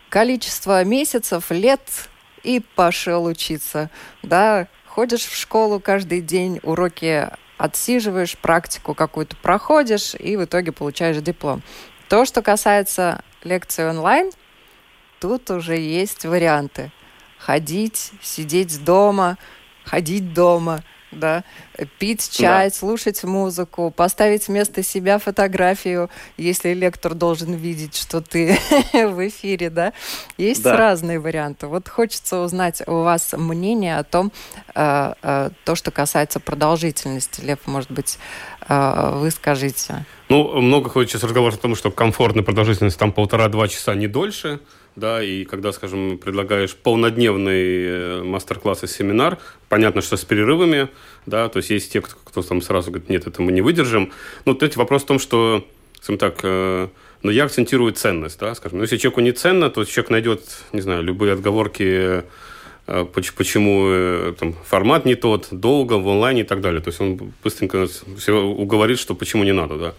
количество 0.09 0.83
месяцев, 0.83 1.51
лет 1.51 2.09
и 2.43 2.61
пошел 2.75 3.25
учиться. 3.25 3.89
Да, 4.23 4.67
ходишь 4.85 5.25
в 5.25 5.35
школу 5.37 5.79
каждый 5.79 6.21
день, 6.21 6.59
уроки 6.63 7.29
отсиживаешь, 7.57 8.37
практику 8.37 8.93
какую-то 8.93 9.35
проходишь 9.37 10.15
и 10.15 10.37
в 10.37 10.45
итоге 10.45 10.71
получаешь 10.71 11.17
диплом. 11.17 11.61
То, 12.09 12.25
что 12.25 12.41
касается 12.41 13.23
лекций 13.43 13.89
онлайн, 13.89 14.31
тут 15.19 15.49
уже 15.51 15.77
есть 15.77 16.25
варианты. 16.25 16.91
Ходить, 17.37 18.11
сидеть 18.21 18.83
дома, 18.83 19.37
ходить 19.83 20.33
дома– 20.33 20.83
да, 21.11 21.43
пить 21.99 22.29
чай, 22.31 22.69
да. 22.69 22.75
слушать 22.75 23.23
музыку, 23.23 23.91
поставить 23.95 24.47
вместо 24.47 24.83
себя 24.83 25.17
фотографию, 25.19 26.09
если 26.37 26.73
лектор 26.73 27.13
должен 27.13 27.53
видеть, 27.53 27.95
что 27.95 28.21
ты 28.21 28.57
в 28.93 29.27
эфире, 29.27 29.69
да. 29.69 29.93
Есть 30.37 30.63
да. 30.63 30.77
разные 30.77 31.19
варианты. 31.19 31.67
Вот 31.67 31.89
хочется 31.89 32.39
узнать 32.39 32.81
у 32.87 33.01
вас 33.01 33.33
мнение 33.37 33.97
о 33.97 34.03
том, 34.03 34.31
э, 34.73 35.13
э, 35.21 35.49
то, 35.63 35.75
что 35.75 35.91
касается 35.91 36.39
продолжительности. 36.39 37.41
Лев, 37.41 37.59
может 37.65 37.91
быть, 37.91 38.19
э, 38.67 39.11
вы 39.15 39.31
скажите. 39.31 40.05
Ну, 40.29 40.61
много 40.61 40.89
ходит 40.89 41.11
сейчас 41.11 41.23
разговор 41.23 41.53
о 41.53 41.57
том, 41.57 41.75
что 41.75 41.91
комфортная 41.91 42.43
продолжительность 42.43 42.97
там 42.97 43.11
полтора-два 43.11 43.67
часа, 43.67 43.93
не 43.95 44.07
дольше 44.07 44.59
да, 44.95 45.21
и 45.21 45.43
когда, 45.43 45.71
скажем, 45.71 46.17
предлагаешь 46.17 46.75
полнодневный 46.75 47.85
э, 47.85 48.23
мастер-класс 48.23 48.83
и 48.83 48.87
семинар, 48.87 49.37
понятно, 49.67 50.01
что 50.01 50.15
с 50.15 50.23
перерывами, 50.23 50.89
да, 51.25 51.49
то 51.49 51.57
есть 51.57 51.69
есть 51.69 51.91
те, 51.91 52.01
кто, 52.01 52.15
кто 52.23 52.41
там 52.41 52.61
сразу 52.61 52.91
говорит, 52.91 53.09
нет, 53.09 53.27
это 53.27 53.41
мы 53.41 53.51
не 53.51 53.61
выдержим. 53.61 54.11
Но 54.45 54.53
вот 54.53 54.63
эти 54.63 54.77
вопрос 54.77 55.03
в 55.03 55.05
том, 55.05 55.19
что, 55.19 55.67
скажем 56.01 56.17
так, 56.17 56.39
э, 56.43 56.87
но 57.23 57.31
я 57.31 57.45
акцентирую 57.45 57.91
ценность, 57.91 58.39
да, 58.39 58.55
скажем, 58.55 58.77
но 58.77 58.83
если 58.83 58.97
человеку 58.97 59.21
не 59.21 59.31
ценно, 59.33 59.69
то 59.69 59.83
человек 59.83 60.11
найдет, 60.11 60.41
не 60.71 60.81
знаю, 60.81 61.03
любые 61.03 61.33
отговорки, 61.33 62.23
э, 62.87 63.05
почему 63.13 64.33
там, 64.39 64.53
формат 64.65 65.05
не 65.05 65.15
тот, 65.15 65.47
долго, 65.51 65.93
в 65.93 66.07
онлайне 66.07 66.41
и 66.41 66.45
так 66.45 66.61
далее. 66.61 66.81
То 66.81 66.89
есть 66.89 67.01
он 67.01 67.33
быстренько 67.43 67.87
все 68.17 68.41
уговорит, 68.41 68.99
что 68.99 69.15
почему 69.15 69.43
не 69.43 69.53
надо, 69.53 69.77
да. 69.77 69.93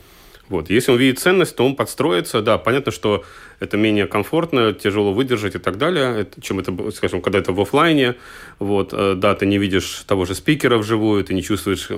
Вот. 0.49 0.71
Если 0.71 0.93
он 0.93 0.99
видит 0.99 1.19
ценность, 1.19 1.57
то 1.57 1.65
он 1.67 1.75
подстроится. 1.75 2.41
Да, 2.43 2.59
понятно, 2.59 2.93
что 2.93 3.25
это 3.59 3.77
менее 3.77 4.07
комфортно, 4.07 4.73
тяжело 4.73 5.13
выдержать 5.13 5.55
и 5.55 5.59
так 5.59 5.79
далее, 5.79 6.27
чем 6.41 6.61
это, 6.61 6.91
скажем, 6.93 7.21
когда 7.21 7.39
это 7.39 7.53
в 7.53 7.61
офлайне. 7.61 8.15
Вот. 8.59 8.91
Э, 8.93 9.15
да, 9.17 9.35
ты 9.35 9.47
не 9.47 9.59
видишь 9.59 10.05
того 10.07 10.25
же 10.25 10.35
спикера 10.35 10.79
вживую, 10.79 11.25
ты 11.25 11.35
не 11.35 11.43
чувствуешь 11.43 11.91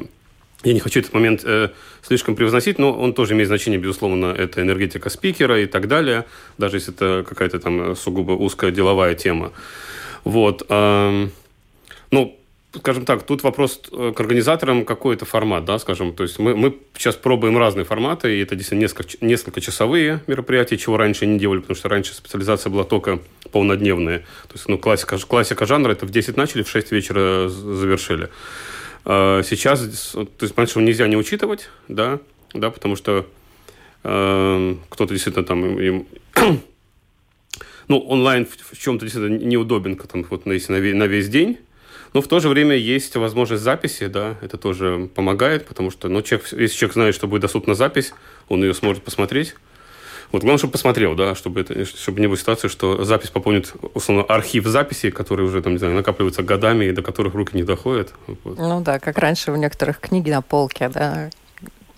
я 0.64 0.72
не 0.72 0.80
хочу 0.80 0.98
этот 0.98 1.14
момент 1.14 1.42
э, 1.44 1.68
слишком 2.02 2.34
превозносить, 2.34 2.80
но 2.80 2.92
он 2.92 3.12
тоже 3.12 3.34
имеет 3.34 3.46
значение, 3.46 3.78
безусловно, 3.78 4.26
это 4.26 4.60
энергетика 4.60 5.08
спикера 5.08 5.60
и 5.60 5.66
так 5.66 5.86
далее, 5.86 6.24
даже 6.58 6.78
если 6.78 6.92
это 6.92 7.24
какая-то 7.28 7.60
там 7.60 7.94
сугубо 7.94 8.32
узкая 8.32 8.72
деловая 8.72 9.14
тема. 9.14 9.52
Вот. 10.24 10.66
Э, 10.68 11.28
ну, 12.10 12.38
скажем 12.76 13.04
так, 13.04 13.22
тут 13.22 13.42
вопрос 13.42 13.80
э, 13.92 14.12
к 14.14 14.20
организаторам 14.20 14.84
какой-то 14.84 15.25
формат, 15.25 15.64
да, 15.64 15.78
скажем, 15.78 16.12
то 16.14 16.22
есть 16.22 16.38
мы, 16.38 16.54
мы 16.54 16.76
сейчас 16.96 17.16
пробуем 17.16 17.56
разные 17.56 17.84
форматы, 17.84 18.37
и 18.37 18.40
это 18.42 18.56
действительно 18.56 18.82
несколько, 18.82 19.25
несколько 19.25 19.60
часовые 19.60 20.22
мероприятия, 20.26 20.76
чего 20.76 20.96
раньше 20.96 21.26
не 21.26 21.38
делали, 21.38 21.60
потому 21.60 21.76
что 21.76 21.88
раньше 21.88 22.14
специализация 22.14 22.70
была 22.70 22.84
только 22.84 23.20
полнодневная, 23.52 24.18
то 24.18 24.54
есть, 24.54 24.68
ну, 24.68 24.78
классика, 24.78 25.18
классика 25.18 25.64
жанра, 25.64 25.92
это 25.92 26.04
в 26.04 26.10
10 26.10 26.37
начали, 26.37 26.62
в 26.62 26.68
6 26.68 26.92
вечера 26.92 27.48
завершили. 27.48 28.28
А 29.04 29.42
сейчас, 29.42 29.80
то 30.12 30.28
есть, 30.42 30.54
понимаете, 30.54 30.80
нельзя 30.80 31.08
не 31.08 31.16
учитывать, 31.16 31.70
да, 31.88 32.20
да, 32.52 32.70
потому 32.70 32.96
что 32.96 33.26
э, 34.04 34.75
кто-то 34.90 35.14
действительно 35.14 35.46
там 35.46 35.80
им, 35.80 36.06
ну, 37.88 37.98
онлайн 37.98 38.44
в, 38.44 38.75
в 38.75 38.78
чем-то 38.78 39.06
действительно 39.06 39.38
неудобен, 39.38 39.96
там, 39.96 40.26
вот, 40.28 40.46
если 40.46 40.72
на, 40.75 40.98
на 40.98 41.04
весь 41.04 41.30
день, 41.30 41.58
но 42.18 42.22
в 42.22 42.26
то 42.26 42.40
же 42.40 42.48
время 42.48 42.75
есть 42.75 43.14
возможность 43.14 43.62
записи, 43.62 44.08
да, 44.08 44.34
это 44.40 44.56
тоже 44.56 45.08
помогает, 45.14 45.66
потому 45.66 45.92
что, 45.92 46.08
ну, 46.08 46.20
человек, 46.20 46.48
если 46.50 46.76
человек 46.76 46.94
знает, 46.94 47.14
что 47.14 47.28
будет 47.28 47.42
доступна 47.42 47.75
запись, 47.76 48.12
он 48.48 48.60
ее 48.64 48.75
сможет 48.75 49.04
посмотреть. 49.04 49.54
Вот 50.32 50.42
главное, 50.42 50.58
чтобы 50.58 50.72
посмотрел, 50.72 51.14
да, 51.14 51.37
чтобы, 51.37 51.60
это, 51.60 51.84
чтобы 51.84 52.18
не 52.18 52.26
было 52.26 52.37
ситуации, 52.37 52.66
что 52.66 53.04
запись 53.04 53.30
пополнит, 53.30 53.72
условно, 53.94 54.25
архив 54.25 54.66
записи, 54.66 55.10
который 55.10 55.46
уже, 55.46 55.62
там, 55.62 55.75
не 55.75 55.78
знаю, 55.78 55.94
накапливается 55.94 56.42
годами 56.42 56.87
и 56.87 56.90
до 56.90 57.02
которых 57.02 57.34
руки 57.34 57.56
не 57.56 57.62
доходят. 57.62 58.12
Вот. 58.26 58.58
Ну 58.58 58.80
да, 58.80 58.98
как 58.98 59.16
раньше 59.18 59.52
у 59.52 59.56
некоторых 59.56 60.00
книги 60.00 60.28
на 60.28 60.42
полке, 60.42 60.88
да, 60.88 61.30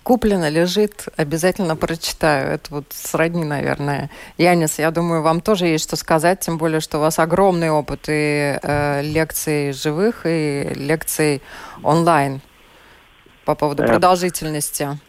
куплено, 0.03 0.49
лежит, 0.49 1.07
обязательно 1.17 1.75
прочитаю. 1.75 2.53
Это 2.53 2.71
вот 2.71 2.85
сродни, 2.89 3.43
наверное. 3.43 4.09
Янис, 4.37 4.79
я 4.79 4.91
думаю, 4.91 5.21
вам 5.21 5.41
тоже 5.41 5.65
есть 5.67 5.85
что 5.85 5.95
сказать, 5.95 6.39
тем 6.39 6.57
более, 6.57 6.79
что 6.79 6.97
у 6.97 7.01
вас 7.01 7.19
огромный 7.19 7.69
опыт 7.69 8.05
и 8.07 8.57
э, 8.61 9.01
лекций 9.03 9.73
живых, 9.73 10.25
и 10.25 10.73
лекций 10.75 11.41
онлайн 11.83 12.41
по 13.45 13.55
поводу 13.55 13.83
продолжительности. 13.83 14.99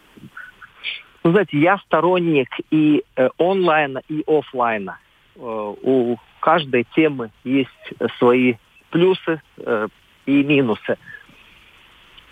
Ну, 1.23 1.31
знаете, 1.31 1.57
я 1.57 1.77
сторонник 1.79 2.49
и 2.69 3.03
э, 3.15 3.29
онлайна, 3.37 4.01
и 4.09 4.23
офлайна. 4.27 4.99
Э, 5.35 5.39
у 5.39 6.17
каждой 6.41 6.85
темы 6.95 7.31
есть 7.43 7.69
свои 8.19 8.55
плюсы 8.89 9.41
э, 9.57 9.87
и 10.25 10.43
минусы. 10.43 10.97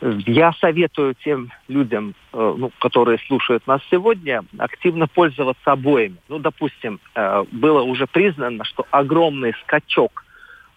Я 0.02 0.52
советую 0.54 1.14
тем 1.24 1.52
людям, 1.68 2.16
э, 2.34 2.56
ну, 2.58 2.72
которые 2.80 3.20
слушают 3.28 3.68
нас 3.68 3.82
сегодня, 3.92 4.44
активно 4.58 5.08
пользоваться 5.08 5.72
обоими. 5.72 6.16
Ну, 6.28 6.40
допустим, 6.40 7.00
э, 7.14 7.44
было 7.52 7.84
уже 7.84 8.08
признано, 8.08 8.64
что 8.64 8.88
огромный 8.90 9.54
скачок 9.62 10.26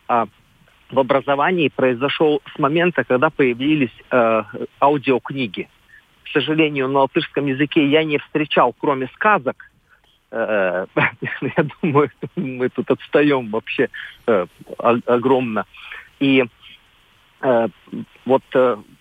э, 0.08 0.26
в 0.90 0.98
образовании 0.98 1.72
произошел 1.74 2.42
с 2.54 2.58
момента, 2.58 3.02
когда 3.04 3.30
появились 3.30 3.90
аудиокниги. 4.80 5.68
К 6.24 6.28
сожалению, 6.28 6.88
на 6.88 7.00
латышском 7.00 7.46
языке 7.46 7.88
я 7.88 8.04
не 8.04 8.18
встречал, 8.18 8.74
кроме 8.78 9.08
сказок, 9.14 9.70
я 10.30 10.86
думаю, 11.82 12.10
мы 12.36 12.68
тут 12.68 12.90
отстаем 12.90 13.50
вообще 13.50 13.88
огромно. 14.78 15.64
И 16.20 16.44
вот 17.40 18.42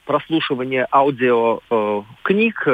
прослушивание 0.06 0.88
аудио 0.92 1.60
э, 1.70 2.02
книг, 2.24 2.68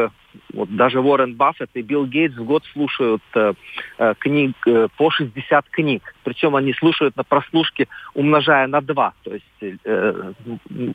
вот 0.54 0.76
даже 0.76 1.00
Уоррен 1.00 1.36
Баффет 1.36 1.70
и 1.74 1.82
Билл 1.82 2.06
Гейтс 2.06 2.36
в 2.36 2.44
год 2.44 2.64
слушают 2.74 3.24
э, 3.36 3.54
э 3.98 4.14
книг 4.20 4.56
э, 4.68 4.88
по 4.98 5.12
60 5.12 5.70
книг. 5.70 6.16
Причем 6.24 6.56
они 6.56 6.74
слушают 6.74 7.16
на 7.16 7.24
прослушке, 7.24 7.88
умножая 8.14 8.68
на 8.68 8.82
2, 8.82 9.14
то 9.24 9.34
есть 9.34 9.78
э, 9.84 10.34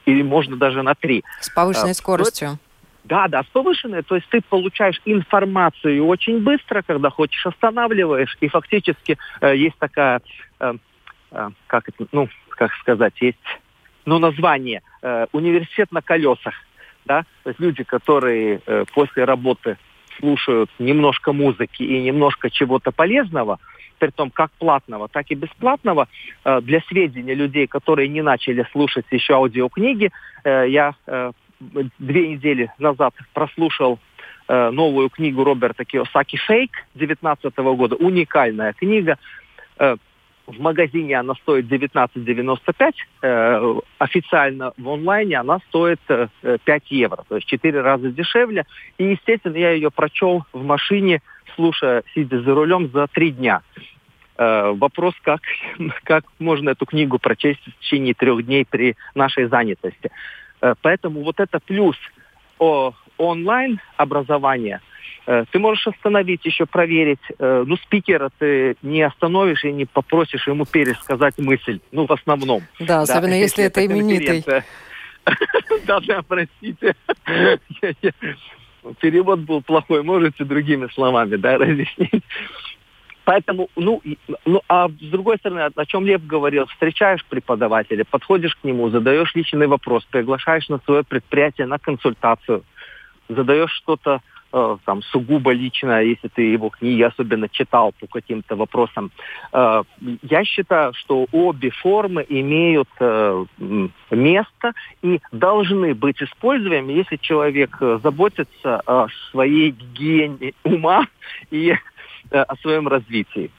или 0.07 0.23
можно 0.23 0.57
даже 0.57 0.83
на 0.83 0.95
3. 0.95 1.25
С 1.41 1.51
повышенной 1.51 1.93
э, 1.93 1.95
скоростью. 1.95 2.59
Да, 3.05 3.29
да, 3.29 3.43
с 3.43 3.47
повышенной. 3.47 4.03
То 4.03 4.17
есть 4.17 4.29
ты 4.31 4.41
получаешь 4.41 5.01
информацию 5.05 6.05
очень 6.07 6.43
быстро, 6.43 6.83
когда 6.83 7.11
хочешь 7.11 7.47
останавливаешь, 7.47 8.37
и 8.41 8.49
фактически 8.49 9.19
э, 9.41 9.57
есть 9.57 9.77
такая, 9.79 10.23
э, 10.61 10.75
э, 11.31 11.51
как 11.67 11.89
это, 11.89 12.07
ну, 12.13 12.29
как 12.49 12.73
сказать, 12.75 13.15
есть 13.21 13.39
ну, 14.07 14.19
название 14.19 14.83
э, 15.03 15.27
«Университет 15.33 15.93
на 15.93 16.03
колесах». 16.03 16.55
Да? 17.05 17.25
То 17.43 17.51
есть 17.51 17.61
люди, 17.61 17.83
которые 17.85 18.61
э, 18.67 18.85
после 18.95 19.25
работы 19.25 19.77
слушают 20.19 20.71
немножко 20.79 21.33
музыки 21.33 21.83
и 21.83 22.01
немножко 22.03 22.51
чего-то 22.51 22.93
полезного, 22.93 23.59
при 23.99 24.11
том 24.11 24.31
как 24.31 24.51
платного, 24.53 25.09
так 25.09 25.31
и 25.31 25.35
бесплатного, 25.35 26.09
э, 26.45 26.61
для 26.63 26.81
сведения 26.83 27.35
людей, 27.35 27.67
которые 27.67 28.09
не 28.09 28.23
начали 28.23 28.67
слушать 28.73 29.07
еще 29.11 29.35
аудиокниги, 29.35 30.11
э, 30.45 30.67
я 30.69 30.95
э, 31.07 31.33
две 31.99 32.29
недели 32.29 32.71
назад 32.79 33.15
прослушал 33.33 33.99
э, 34.49 34.71
новую 34.71 35.11
книгу 35.11 35.45
Роберта 35.45 35.85
Киосаки 35.85 36.37
«Фейк» 36.37 36.71
2019 36.95 37.57
года, 37.77 37.97
уникальная 37.97 38.73
книга, 38.73 39.19
э, 39.79 39.97
в 40.47 40.61
магазине 40.61 41.19
она 41.19 41.35
стоит 41.35 41.67
19,95, 41.67 42.95
э, 43.23 43.75
официально 43.99 44.73
в 44.77 44.89
онлайне 44.89 45.39
она 45.39 45.59
стоит 45.69 46.01
э, 46.09 46.29
5 46.65 46.91
евро, 46.91 47.25
то 47.29 47.37
есть 47.37 47.47
4 47.47 47.81
раза 47.81 48.11
дешевле. 48.11 48.65
И, 48.99 49.05
естественно, 49.05 49.57
я 49.57 49.71
ее 49.71 49.91
прочел 49.91 50.45
в 50.53 50.65
машине, 50.65 51.23
слушая, 51.55 52.03
сидя 52.15 52.41
за 52.41 52.55
рулем, 52.55 52.91
за 52.93 53.07
3 53.07 53.31
дня. 53.33 53.63
Э, 54.37 54.73
вопрос, 54.73 55.15
как, 55.23 55.41
как 56.05 56.25
можно 56.39 56.71
эту 56.71 56.87
книгу 56.87 57.19
прочесть 57.19 57.63
в 57.67 57.81
течение 57.81 58.15
трех 58.15 58.45
дней 58.45 58.67
при 58.69 58.97
нашей 59.15 59.47
занятости. 59.47 60.11
Э, 60.61 60.75
поэтому 60.83 61.23
вот 61.23 61.41
это 61.41 61.61
плюс 61.61 61.97
о, 62.59 62.93
онлайн 63.17 63.81
образование, 63.97 64.77
э, 64.77 64.94
ты 65.51 65.59
можешь 65.59 65.87
остановить, 65.87 66.45
еще 66.45 66.67
проверить. 66.67 67.21
Э, 67.39 67.65
ну, 67.67 67.77
спикера 67.77 68.31
ты 68.39 68.77
не 68.83 69.03
остановишь 69.03 69.65
и 69.65 69.73
не 69.73 69.87
попросишь 69.87 70.47
ему 70.47 70.67
пересказать 70.67 71.39
мысль. 71.39 71.81
Ну, 71.93 72.07
в 72.07 72.13
основном. 72.13 72.63
Да, 72.79 73.01
особенно 73.01 73.33
да, 73.33 73.37
если, 73.37 73.63
если 73.63 73.65
это 73.65 73.87
именитый. 73.87 74.45
Да, 75.87 76.01
да, 76.01 76.21
простите. 76.23 76.95
Перевод 79.01 79.41
был 79.41 79.63
плохой, 79.63 80.03
можете 80.03 80.45
другими 80.45 80.89
словами, 80.93 81.37
да, 81.37 81.57
разъяснить. 81.59 82.23
Поэтому, 83.25 83.71
ну, 83.75 84.03
ну, 84.45 84.61
а 84.69 84.89
с 84.89 85.11
другой 85.11 85.39
стороны, 85.39 85.71
о 85.75 85.87
чем 85.87 86.05
Лев 86.05 86.27
говорил, 86.27 86.67
встречаешь 86.67 87.25
преподавателя, 87.25 88.05
подходишь 88.05 88.55
к 88.55 88.65
нему, 88.65 88.91
задаешь 88.91 89.35
личный 89.35 89.67
вопрос, 89.67 90.05
приглашаешь 90.05 90.69
на 90.69 90.79
свое 90.85 91.05
предприятие 91.05 91.67
на 91.67 91.79
консультацию, 91.79 92.65
задаешь 93.31 93.73
что-то 93.73 94.21
э, 94.55 94.77
там 94.85 95.03
сугубо 95.03 95.53
личное, 95.53 96.03
если 96.03 96.29
ты 96.29 96.43
его 96.43 96.69
книги 96.69 97.03
особенно 97.03 97.49
читал 97.49 97.93
по 97.99 98.07
каким-то 98.07 98.57
вопросам. 98.57 99.11
Э, 99.53 99.83
я 100.23 100.45
считаю, 100.45 100.95
что 100.95 101.27
обе 101.33 101.71
формы 101.71 102.25
имеют 102.29 102.89
э, 103.01 103.45
место 104.11 104.73
и 105.03 105.21
должны 105.33 105.95
быть 105.95 106.23
используемы, 106.23 106.93
если 106.93 107.17
человек 107.17 107.77
заботится 108.03 108.81
о 108.87 109.09
своей 109.31 109.71
гигиене 109.71 110.53
ума 110.63 111.07
и 111.51 111.75
о 112.31 112.57
своем 112.57 112.89
развитии. 112.89 113.51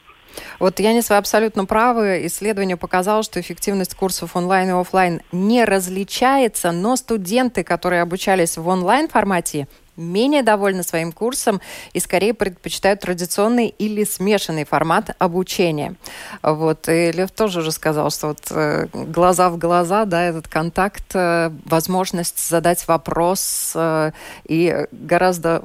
Вот 0.60 0.80
Янис, 0.80 1.10
вы 1.10 1.18
абсолютно 1.18 1.66
правы. 1.66 2.26
Исследование 2.26 2.78
показало, 2.78 3.24
что 3.24 3.40
эффективность 3.40 3.96
курсов 3.96 4.36
онлайн 4.36 4.70
и 4.70 4.72
офлайн 4.72 5.22
не 5.32 5.64
различается, 5.66 6.72
но 6.72 6.96
студенты, 6.96 7.64
которые 7.64 8.02
обучались 8.02 8.58
в 8.58 8.68
онлайн 8.68 9.08
формате, 9.08 9.68
менее 9.98 10.44
довольны 10.44 10.84
своим 10.84 11.12
курсом 11.12 11.62
и 11.94 12.00
скорее 12.00 12.34
предпочитают 12.34 13.02
традиционный 13.02 13.68
или 13.68 14.04
смешанный 14.04 14.66
формат 14.66 15.16
обучения. 15.20 15.96
Вот. 16.42 16.90
И 16.90 17.12
Лев 17.12 17.32
тоже 17.32 17.60
уже 17.60 17.72
сказал, 17.72 18.10
что 18.12 18.28
вот 18.28 18.40
э, 18.52 18.88
глаза 18.94 19.50
в 19.50 19.58
глаза, 19.58 20.06
да, 20.06 20.24
этот 20.24 20.48
контакт, 20.48 21.16
э, 21.16 21.52
возможность 21.66 22.48
задать 22.48 22.88
вопрос 22.88 23.74
э, 23.76 24.12
и 24.46 24.88
гораздо 24.92 25.64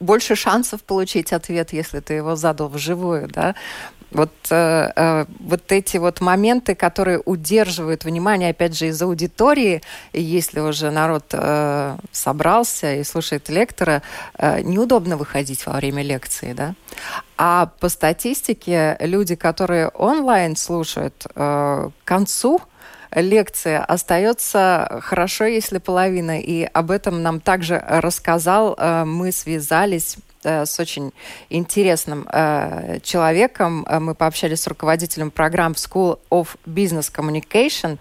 больше 0.00 0.36
шансов 0.36 0.82
получить 0.82 1.32
ответ, 1.32 1.72
если 1.72 2.00
ты 2.00 2.14
его 2.14 2.36
задал 2.36 2.68
вживую, 2.68 3.28
да. 3.28 3.54
Вот, 4.10 4.30
э, 4.50 4.92
э, 4.94 5.24
вот 5.40 5.72
эти 5.72 5.96
вот 5.96 6.20
моменты, 6.20 6.74
которые 6.74 7.20
удерживают 7.24 8.04
внимание, 8.04 8.50
опять 8.50 8.76
же, 8.76 8.88
из 8.88 9.02
аудитории, 9.02 9.82
если 10.12 10.60
уже 10.60 10.90
народ 10.90 11.24
э, 11.32 11.96
собрался 12.12 12.94
и 12.94 13.04
слушает 13.04 13.48
лектора, 13.48 14.02
э, 14.38 14.60
неудобно 14.62 15.16
выходить 15.16 15.66
во 15.66 15.74
время 15.74 16.02
лекции, 16.02 16.52
да? 16.52 16.74
А 17.36 17.70
по 17.80 17.88
статистике 17.88 18.96
люди, 19.00 19.34
которые 19.34 19.88
онлайн 19.88 20.56
слушают, 20.56 21.26
э, 21.34 21.90
к 22.04 22.08
концу 22.08 22.60
лекции 23.14 23.74
остается 23.76 25.00
хорошо, 25.02 25.44
если 25.44 25.78
половина. 25.78 26.40
И 26.40 26.64
об 26.64 26.90
этом 26.90 27.22
нам 27.22 27.40
также 27.40 27.82
рассказал. 27.86 28.76
Э, 28.78 29.04
мы 29.04 29.32
связались 29.32 30.16
с 30.46 30.78
очень 30.78 31.12
интересным 31.50 32.28
э, 32.32 33.00
человеком. 33.02 33.86
Э, 33.88 33.98
мы 33.98 34.14
пообщались 34.14 34.60
с 34.60 34.66
руководителем 34.66 35.30
программ 35.30 35.72
School 35.72 36.18
of 36.30 36.56
Business 36.66 37.12
Communication. 37.12 37.98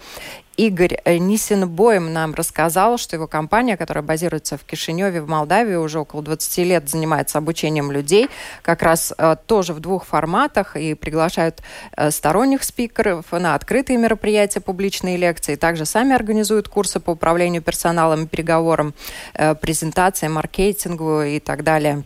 Игорь 0.58 0.98
Нисенбоем 1.06 2.14
нам 2.14 2.34
рассказал, 2.34 2.98
что 2.98 3.16
его 3.18 3.28
компания, 3.28 3.75
которая 3.75 4.04
базируется 4.04 4.58
в 4.58 4.64
Кишиневе, 4.64 5.22
в 5.22 5.28
Молдавии, 5.28 5.75
уже 5.75 6.00
около 6.00 6.24
20 6.24 6.58
лет 6.60 6.90
занимается 6.90 7.38
обучением 7.38 7.92
людей, 7.92 8.29
как 8.62 8.81
раз 8.81 9.14
э, 9.18 9.36
тоже 9.48 9.74
в 9.74 9.81
двух 9.81 10.05
форматах, 10.05 10.77
и 10.77 10.94
приглашают 10.94 11.62
э, 11.98 12.10
сторонних 12.10 12.64
спикеров 12.64 13.31
на 13.34 13.55
открытые 13.55 13.98
мероприятия, 13.98 14.62
публичные 14.62 15.18
лекции, 15.18 15.55
также 15.55 15.86
сами 15.86 16.16
организуют 16.16 16.70
курсы 16.70 17.01
по 17.01 17.12
управлению 17.12 17.62
персоналом, 17.62 18.27
переговорам, 18.27 18.94
э, 19.34 19.55
презентациям, 19.55 20.34
маркетингу 20.34 21.22
и 21.22 21.40
так 21.40 21.64
далее. 21.64 22.03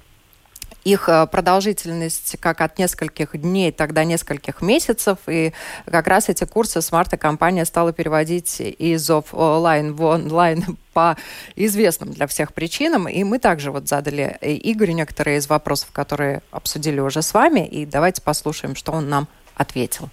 Их 0.83 1.09
э, 1.09 1.27
продолжительность 1.27 2.37
как 2.39 2.61
от 2.61 2.79
нескольких 2.79 3.39
дней, 3.39 3.71
до 3.91 4.05
нескольких 4.05 4.61
месяцев. 4.61 5.17
И 5.27 5.53
как 5.85 6.07
раз 6.07 6.29
эти 6.29 6.45
курсы 6.45 6.81
с 6.81 6.91
марта 6.91 7.17
компания 7.17 7.65
стала 7.65 7.91
переводить 7.91 8.59
из 8.59 9.09
офлайн 9.09 9.93
в 9.93 10.03
онлайн 10.03 10.77
по 10.93 11.17
известным 11.55 12.11
для 12.11 12.27
всех 12.27 12.53
причинам. 12.53 13.07
И 13.07 13.23
мы 13.23 13.39
также 13.39 13.71
вот 13.71 13.87
задали 13.87 14.37
Игорю 14.41 14.93
некоторые 14.93 15.37
из 15.37 15.47
вопросов, 15.49 15.89
которые 15.91 16.41
обсудили 16.51 16.99
уже 16.99 17.21
с 17.21 17.33
вами. 17.33 17.67
И 17.67 17.85
давайте 17.85 18.21
послушаем, 18.21 18.75
что 18.75 18.91
он 18.91 19.09
нам 19.09 19.27
ответил. 19.55 20.09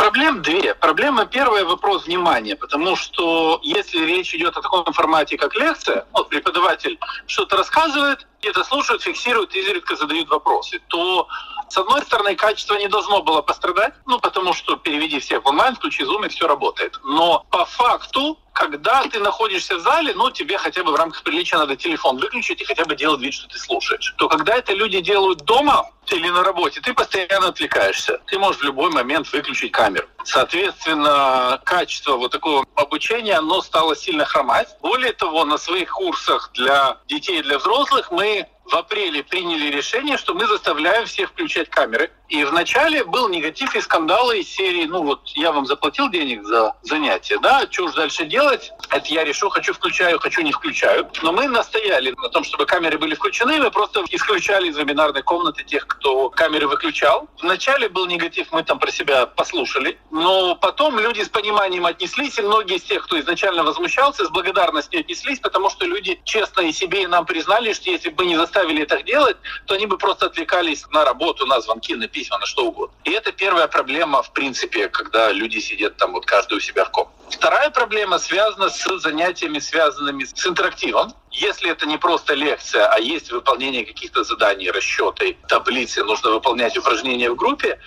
Проблем 0.00 0.40
две. 0.40 0.74
Проблема 0.74 1.26
первая– 1.26 1.62
вопрос 1.66 2.06
внимания, 2.06 2.56
потому 2.56 2.96
что 2.96 3.60
если 3.62 4.02
речь 4.02 4.34
идет 4.34 4.56
о 4.56 4.62
таком 4.62 4.90
формате, 4.94 5.36
как 5.36 5.54
лекция, 5.54 6.06
вот 6.12 6.30
преподаватель 6.30 6.98
что-то 7.26 7.58
рассказывает, 7.58 8.26
где-то 8.40 8.64
слушают, 8.64 9.02
фиксируют, 9.02 9.54
изредка 9.54 9.96
задают 9.96 10.30
вопросы, 10.30 10.80
то 10.88 11.28
с 11.70 11.76
одной 11.78 12.02
стороны, 12.02 12.34
качество 12.34 12.74
не 12.74 12.88
должно 12.88 13.22
было 13.22 13.42
пострадать, 13.42 13.94
ну, 14.06 14.18
потому 14.18 14.52
что 14.52 14.76
переведи 14.76 15.20
всех 15.20 15.44
в 15.44 15.48
онлайн, 15.48 15.76
включи 15.76 16.02
Zoom, 16.02 16.26
и 16.26 16.28
все 16.28 16.46
работает. 16.46 16.98
Но 17.04 17.46
по 17.50 17.64
факту 17.64 18.38
когда 18.60 19.02
ты 19.04 19.20
находишься 19.20 19.76
в 19.76 19.80
зале, 19.80 20.12
ну, 20.14 20.30
тебе 20.30 20.58
хотя 20.58 20.84
бы 20.84 20.92
в 20.92 20.94
рамках 20.94 21.22
приличия 21.22 21.56
надо 21.56 21.76
телефон 21.76 22.18
выключить 22.18 22.60
и 22.60 22.64
хотя 22.64 22.84
бы 22.84 22.94
делать 22.94 23.20
вид, 23.22 23.32
что 23.32 23.48
ты 23.48 23.58
слушаешь. 23.58 24.14
То 24.18 24.28
когда 24.28 24.54
это 24.54 24.74
люди 24.74 25.00
делают 25.00 25.38
дома 25.46 25.90
или 26.08 26.28
на 26.28 26.42
работе, 26.42 26.80
ты 26.82 26.92
постоянно 26.92 27.48
отвлекаешься. 27.48 28.20
Ты 28.26 28.38
можешь 28.38 28.60
в 28.60 28.64
любой 28.64 28.90
момент 28.90 29.32
выключить 29.32 29.72
камеру. 29.72 30.06
Соответственно, 30.24 31.60
качество 31.64 32.16
вот 32.16 32.32
такого 32.32 32.66
обучения, 32.74 33.38
оно 33.38 33.62
стало 33.62 33.96
сильно 33.96 34.26
хромать. 34.26 34.68
Более 34.82 35.14
того, 35.14 35.46
на 35.46 35.56
своих 35.56 35.92
курсах 35.92 36.50
для 36.52 36.98
детей 37.08 37.38
и 37.38 37.42
для 37.42 37.58
взрослых 37.58 38.10
мы 38.10 38.46
в 38.70 38.74
апреле 38.76 39.24
приняли 39.24 39.70
решение, 39.70 40.16
что 40.16 40.34
мы 40.34 40.46
заставляем 40.46 41.06
всех 41.06 41.30
включать 41.30 41.68
камеры. 41.68 42.10
И 42.28 42.44
вначале 42.44 43.02
был 43.02 43.28
негатив 43.28 43.74
и 43.74 43.80
скандалы 43.80 44.38
из 44.38 44.48
серии, 44.48 44.84
ну 44.84 45.02
вот 45.02 45.20
я 45.34 45.50
вам 45.50 45.66
заплатил 45.66 46.08
денег 46.08 46.44
за 46.44 46.76
занятие, 46.82 47.38
да, 47.38 47.66
что 47.68 47.86
уж 47.86 47.94
дальше 47.94 48.24
делать? 48.24 48.70
Это 48.88 49.08
я 49.08 49.24
решу, 49.24 49.50
хочу 49.50 49.74
включаю, 49.74 50.20
хочу 50.20 50.42
не 50.42 50.52
включаю. 50.52 51.10
Но 51.22 51.32
мы 51.32 51.48
настояли 51.48 52.14
на 52.16 52.28
том, 52.28 52.44
чтобы 52.44 52.66
камеры 52.66 52.98
были 52.98 53.16
включены, 53.16 53.58
мы 53.58 53.72
просто 53.72 54.04
исключали 54.10 54.68
из 54.68 54.78
вебинарной 54.78 55.22
комнаты 55.22 55.64
тех, 55.64 55.88
кто 55.88 56.30
камеры 56.30 56.68
выключал. 56.68 57.28
Вначале 57.42 57.88
был 57.88 58.06
негатив, 58.06 58.46
мы 58.52 58.62
там 58.62 58.78
про 58.78 58.92
себя 58.92 59.26
послушали, 59.26 59.98
но 60.12 60.54
потом 60.54 61.00
люди 61.00 61.22
с 61.22 61.28
пониманием 61.28 61.86
отнеслись, 61.86 62.38
и 62.38 62.42
многие 62.42 62.76
из 62.76 62.84
тех, 62.84 63.04
кто 63.04 63.18
изначально 63.18 63.64
возмущался, 63.64 64.24
с 64.24 64.30
благодарностью 64.30 65.00
отнеслись, 65.00 65.40
потому 65.40 65.68
что 65.68 65.84
люди 65.84 66.20
честно 66.24 66.60
и 66.60 66.72
себе, 66.72 67.02
и 67.02 67.06
нам 67.08 67.26
признали, 67.26 67.72
что 67.72 67.90
если 67.90 68.10
бы 68.10 68.24
не 68.24 68.36
заставили 68.36 68.59
это 68.62 69.02
делать, 69.02 69.36
то 69.66 69.74
они 69.74 69.86
бы 69.86 69.98
просто 69.98 70.26
отвлекались 70.26 70.86
на 70.90 71.04
работу, 71.04 71.46
на 71.46 71.60
звонки, 71.60 71.94
на 71.94 72.08
письма, 72.08 72.38
на 72.38 72.46
что 72.46 72.66
угодно. 72.66 72.94
И 73.04 73.10
это 73.10 73.32
первая 73.32 73.68
проблема, 73.68 74.22
в 74.22 74.32
принципе, 74.32 74.88
когда 74.88 75.32
люди 75.32 75.58
сидят 75.58 75.96
там 75.96 76.12
вот 76.12 76.26
каждый 76.26 76.58
у 76.58 76.60
себя 76.60 76.84
в 76.84 76.90
комнате. 76.90 77.16
Вторая 77.30 77.70
проблема 77.70 78.18
связана 78.18 78.70
с 78.70 78.98
занятиями, 78.98 79.60
связанными 79.60 80.24
с 80.24 80.46
интерактивом. 80.46 81.14
Если 81.30 81.70
это 81.70 81.86
не 81.86 81.96
просто 81.96 82.34
лекция, 82.34 82.86
а 82.86 82.98
есть 82.98 83.30
выполнение 83.30 83.86
каких-то 83.86 84.24
заданий, 84.24 84.70
расчеты, 84.70 85.36
таблицы, 85.48 86.02
нужно 86.02 86.30
выполнять 86.32 86.76
упражнения 86.76 87.30
в 87.30 87.36
группе, 87.36 87.78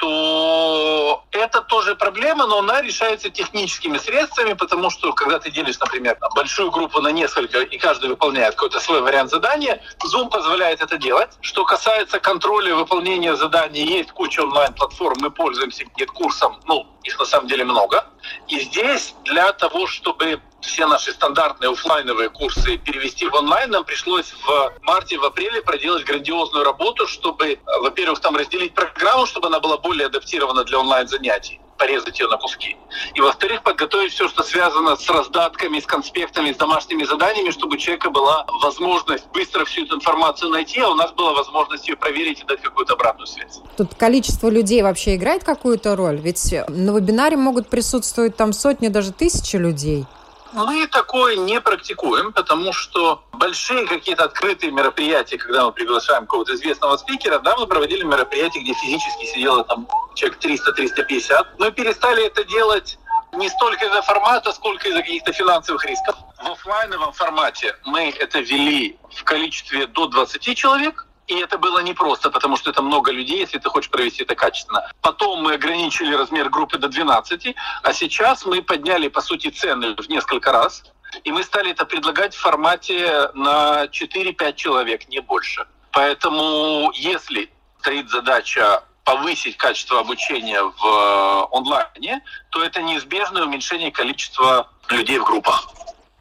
то 0.00 1.24
это 1.30 1.60
тоже 1.60 1.94
проблема, 1.94 2.46
но 2.46 2.60
она 2.60 2.80
решается 2.80 3.28
техническими 3.28 3.98
средствами, 3.98 4.54
потому 4.54 4.88
что 4.88 5.12
когда 5.12 5.38
ты 5.38 5.50
делишь, 5.50 5.78
например, 5.78 6.16
большую 6.34 6.70
группу 6.70 7.02
на 7.02 7.08
несколько, 7.08 7.60
и 7.60 7.76
каждый 7.76 8.08
выполняет 8.08 8.54
какой-то 8.54 8.80
свой 8.80 9.02
вариант 9.02 9.30
задания, 9.30 9.82
Zoom 10.02 10.30
позволяет 10.30 10.80
это 10.80 10.96
делать. 10.96 11.30
Что 11.42 11.64
касается 11.66 12.18
контроля 12.18 12.74
выполнения 12.74 13.36
заданий, 13.36 13.84
есть 13.84 14.12
куча 14.12 14.40
онлайн-платформ, 14.40 15.18
мы 15.20 15.30
пользуемся 15.30 15.84
курсом, 16.14 16.58
ну, 16.64 16.86
их 17.02 17.18
на 17.18 17.26
самом 17.26 17.46
деле 17.48 17.64
много. 17.64 18.06
И 18.48 18.58
здесь 18.60 19.14
для 19.24 19.52
того, 19.52 19.86
чтобы 19.86 20.40
все 20.60 20.86
наши 20.86 21.12
стандартные 21.12 21.70
офлайновые 21.70 22.30
курсы 22.30 22.78
перевести 22.78 23.28
в 23.28 23.34
онлайн, 23.34 23.70
нам 23.70 23.84
пришлось 23.84 24.32
в 24.32 24.72
марте, 24.82 25.18
в 25.18 25.24
апреле 25.24 25.62
проделать 25.62 26.04
грандиозную 26.04 26.64
работу, 26.64 27.06
чтобы, 27.06 27.58
во-первых, 27.80 28.20
там 28.20 28.36
разделить 28.36 28.74
программу, 28.74 29.26
чтобы 29.26 29.48
она 29.48 29.60
была 29.60 29.78
более 29.78 30.06
адаптирована 30.06 30.64
для 30.64 30.78
онлайн-занятий 30.78 31.60
порезать 31.80 32.20
ее 32.20 32.28
на 32.28 32.36
куски. 32.36 32.76
И, 33.14 33.22
во-вторых, 33.22 33.62
подготовить 33.62 34.12
все, 34.12 34.28
что 34.28 34.42
связано 34.42 34.96
с 34.96 35.08
раздатками, 35.08 35.80
с 35.80 35.86
конспектами, 35.86 36.52
с 36.52 36.56
домашними 36.56 37.04
заданиями, 37.04 37.50
чтобы 37.50 37.76
у 37.76 37.78
человека 37.78 38.10
была 38.10 38.44
возможность 38.62 39.26
быстро 39.32 39.64
всю 39.64 39.86
эту 39.86 39.96
информацию 39.96 40.50
найти, 40.50 40.78
а 40.80 40.90
у 40.90 40.94
нас 40.94 41.10
была 41.12 41.32
возможность 41.32 41.88
ее 41.88 41.96
проверить 41.96 42.42
и 42.42 42.44
дать 42.44 42.60
какую-то 42.60 42.92
обратную 42.92 43.26
связь. 43.26 43.60
Тут 43.78 43.94
количество 43.94 44.50
людей 44.50 44.82
вообще 44.82 45.16
играет 45.16 45.42
какую-то 45.42 45.96
роль? 45.96 46.18
Ведь 46.18 46.52
на 46.68 46.90
вебинаре 46.90 47.38
могут 47.38 47.70
присутствовать 47.70 48.36
там 48.36 48.52
сотни, 48.52 48.88
даже 48.88 49.12
тысячи 49.12 49.56
людей. 49.56 50.04
Мы 50.52 50.86
такое 50.88 51.36
не 51.36 51.60
практикуем, 51.60 52.32
потому 52.32 52.72
что 52.72 53.22
большие 53.32 53.86
какие-то 53.86 54.24
открытые 54.24 54.72
мероприятия, 54.72 55.38
когда 55.38 55.64
мы 55.64 55.72
приглашаем 55.72 56.22
какого-то 56.22 56.54
известного 56.54 56.96
спикера, 56.96 57.38
да, 57.38 57.56
мы 57.56 57.66
проводили 57.66 58.02
мероприятия, 58.02 58.60
где 58.60 58.74
физически 58.74 59.26
сидело 59.26 59.64
там 59.64 59.86
человек 60.14 60.38
300-350. 60.40 61.46
Мы 61.58 61.70
перестали 61.70 62.26
это 62.26 62.44
делать 62.44 62.98
не 63.32 63.48
столько 63.48 63.86
из-за 63.86 64.02
формата, 64.02 64.52
сколько 64.52 64.88
из-за 64.88 65.02
каких-то 65.02 65.32
финансовых 65.32 65.84
рисков. 65.84 66.16
В 66.42 66.50
офлайновом 66.50 67.12
формате 67.12 67.76
мы 67.84 68.10
это 68.10 68.40
вели 68.40 68.98
в 69.14 69.22
количестве 69.24 69.86
до 69.86 70.06
20 70.06 70.56
человек, 70.56 71.06
и 71.30 71.34
это 71.38 71.58
было 71.58 71.78
непросто, 71.78 72.28
потому 72.30 72.56
что 72.56 72.70
это 72.70 72.82
много 72.82 73.12
людей, 73.12 73.38
если 73.38 73.58
ты 73.58 73.68
хочешь 73.68 73.88
провести 73.88 74.24
это 74.24 74.34
качественно. 74.34 74.90
Потом 75.00 75.42
мы 75.42 75.54
ограничили 75.54 76.12
размер 76.12 76.50
группы 76.50 76.76
до 76.76 76.88
12, 76.88 77.54
а 77.84 77.92
сейчас 77.92 78.44
мы 78.44 78.62
подняли, 78.62 79.06
по 79.06 79.20
сути, 79.20 79.48
цены 79.48 79.94
в 79.94 80.08
несколько 80.08 80.50
раз. 80.50 80.82
И 81.22 81.30
мы 81.30 81.44
стали 81.44 81.70
это 81.70 81.84
предлагать 81.86 82.34
в 82.34 82.40
формате 82.40 83.30
на 83.34 83.84
4-5 83.84 84.54
человек, 84.56 85.08
не 85.08 85.20
больше. 85.20 85.66
Поэтому 85.92 86.90
если 86.94 87.48
стоит 87.78 88.10
задача 88.10 88.82
повысить 89.04 89.56
качество 89.56 90.00
обучения 90.00 90.62
в 90.62 90.84
э, 90.84 91.56
онлайне, 91.56 92.22
то 92.50 92.62
это 92.62 92.82
неизбежное 92.82 93.44
уменьшение 93.44 93.92
количества 93.92 94.68
людей 94.88 95.18
в 95.18 95.24
группах. 95.24 95.70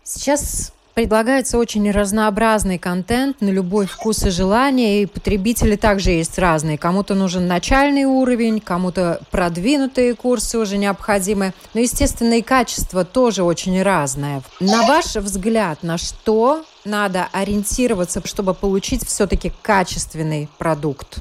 Сейчас 0.03 0.71
предлагается 0.99 1.57
очень 1.57 1.89
разнообразный 1.91 2.77
контент 2.77 3.39
на 3.39 3.47
любой 3.47 3.87
вкус 3.87 4.25
и 4.25 4.31
желание, 4.31 5.03
и 5.03 5.05
потребители 5.05 5.77
также 5.77 6.09
есть 6.09 6.37
разные. 6.37 6.77
Кому-то 6.77 7.15
нужен 7.15 7.47
начальный 7.47 8.03
уровень, 8.03 8.59
кому-то 8.59 9.21
продвинутые 9.31 10.13
курсы 10.13 10.57
уже 10.59 10.77
необходимы. 10.77 11.53
Но, 11.73 11.79
естественно, 11.79 12.33
и 12.33 12.41
качество 12.41 13.05
тоже 13.05 13.43
очень 13.43 13.81
разное. 13.81 14.41
На 14.59 14.85
ваш 14.87 15.15
взгляд, 15.15 15.83
на 15.83 15.97
что 15.97 16.65
надо 16.83 17.29
ориентироваться, 17.31 18.21
чтобы 18.27 18.53
получить 18.53 19.07
все-таки 19.07 19.53
качественный 19.61 20.49
продукт? 20.57 21.19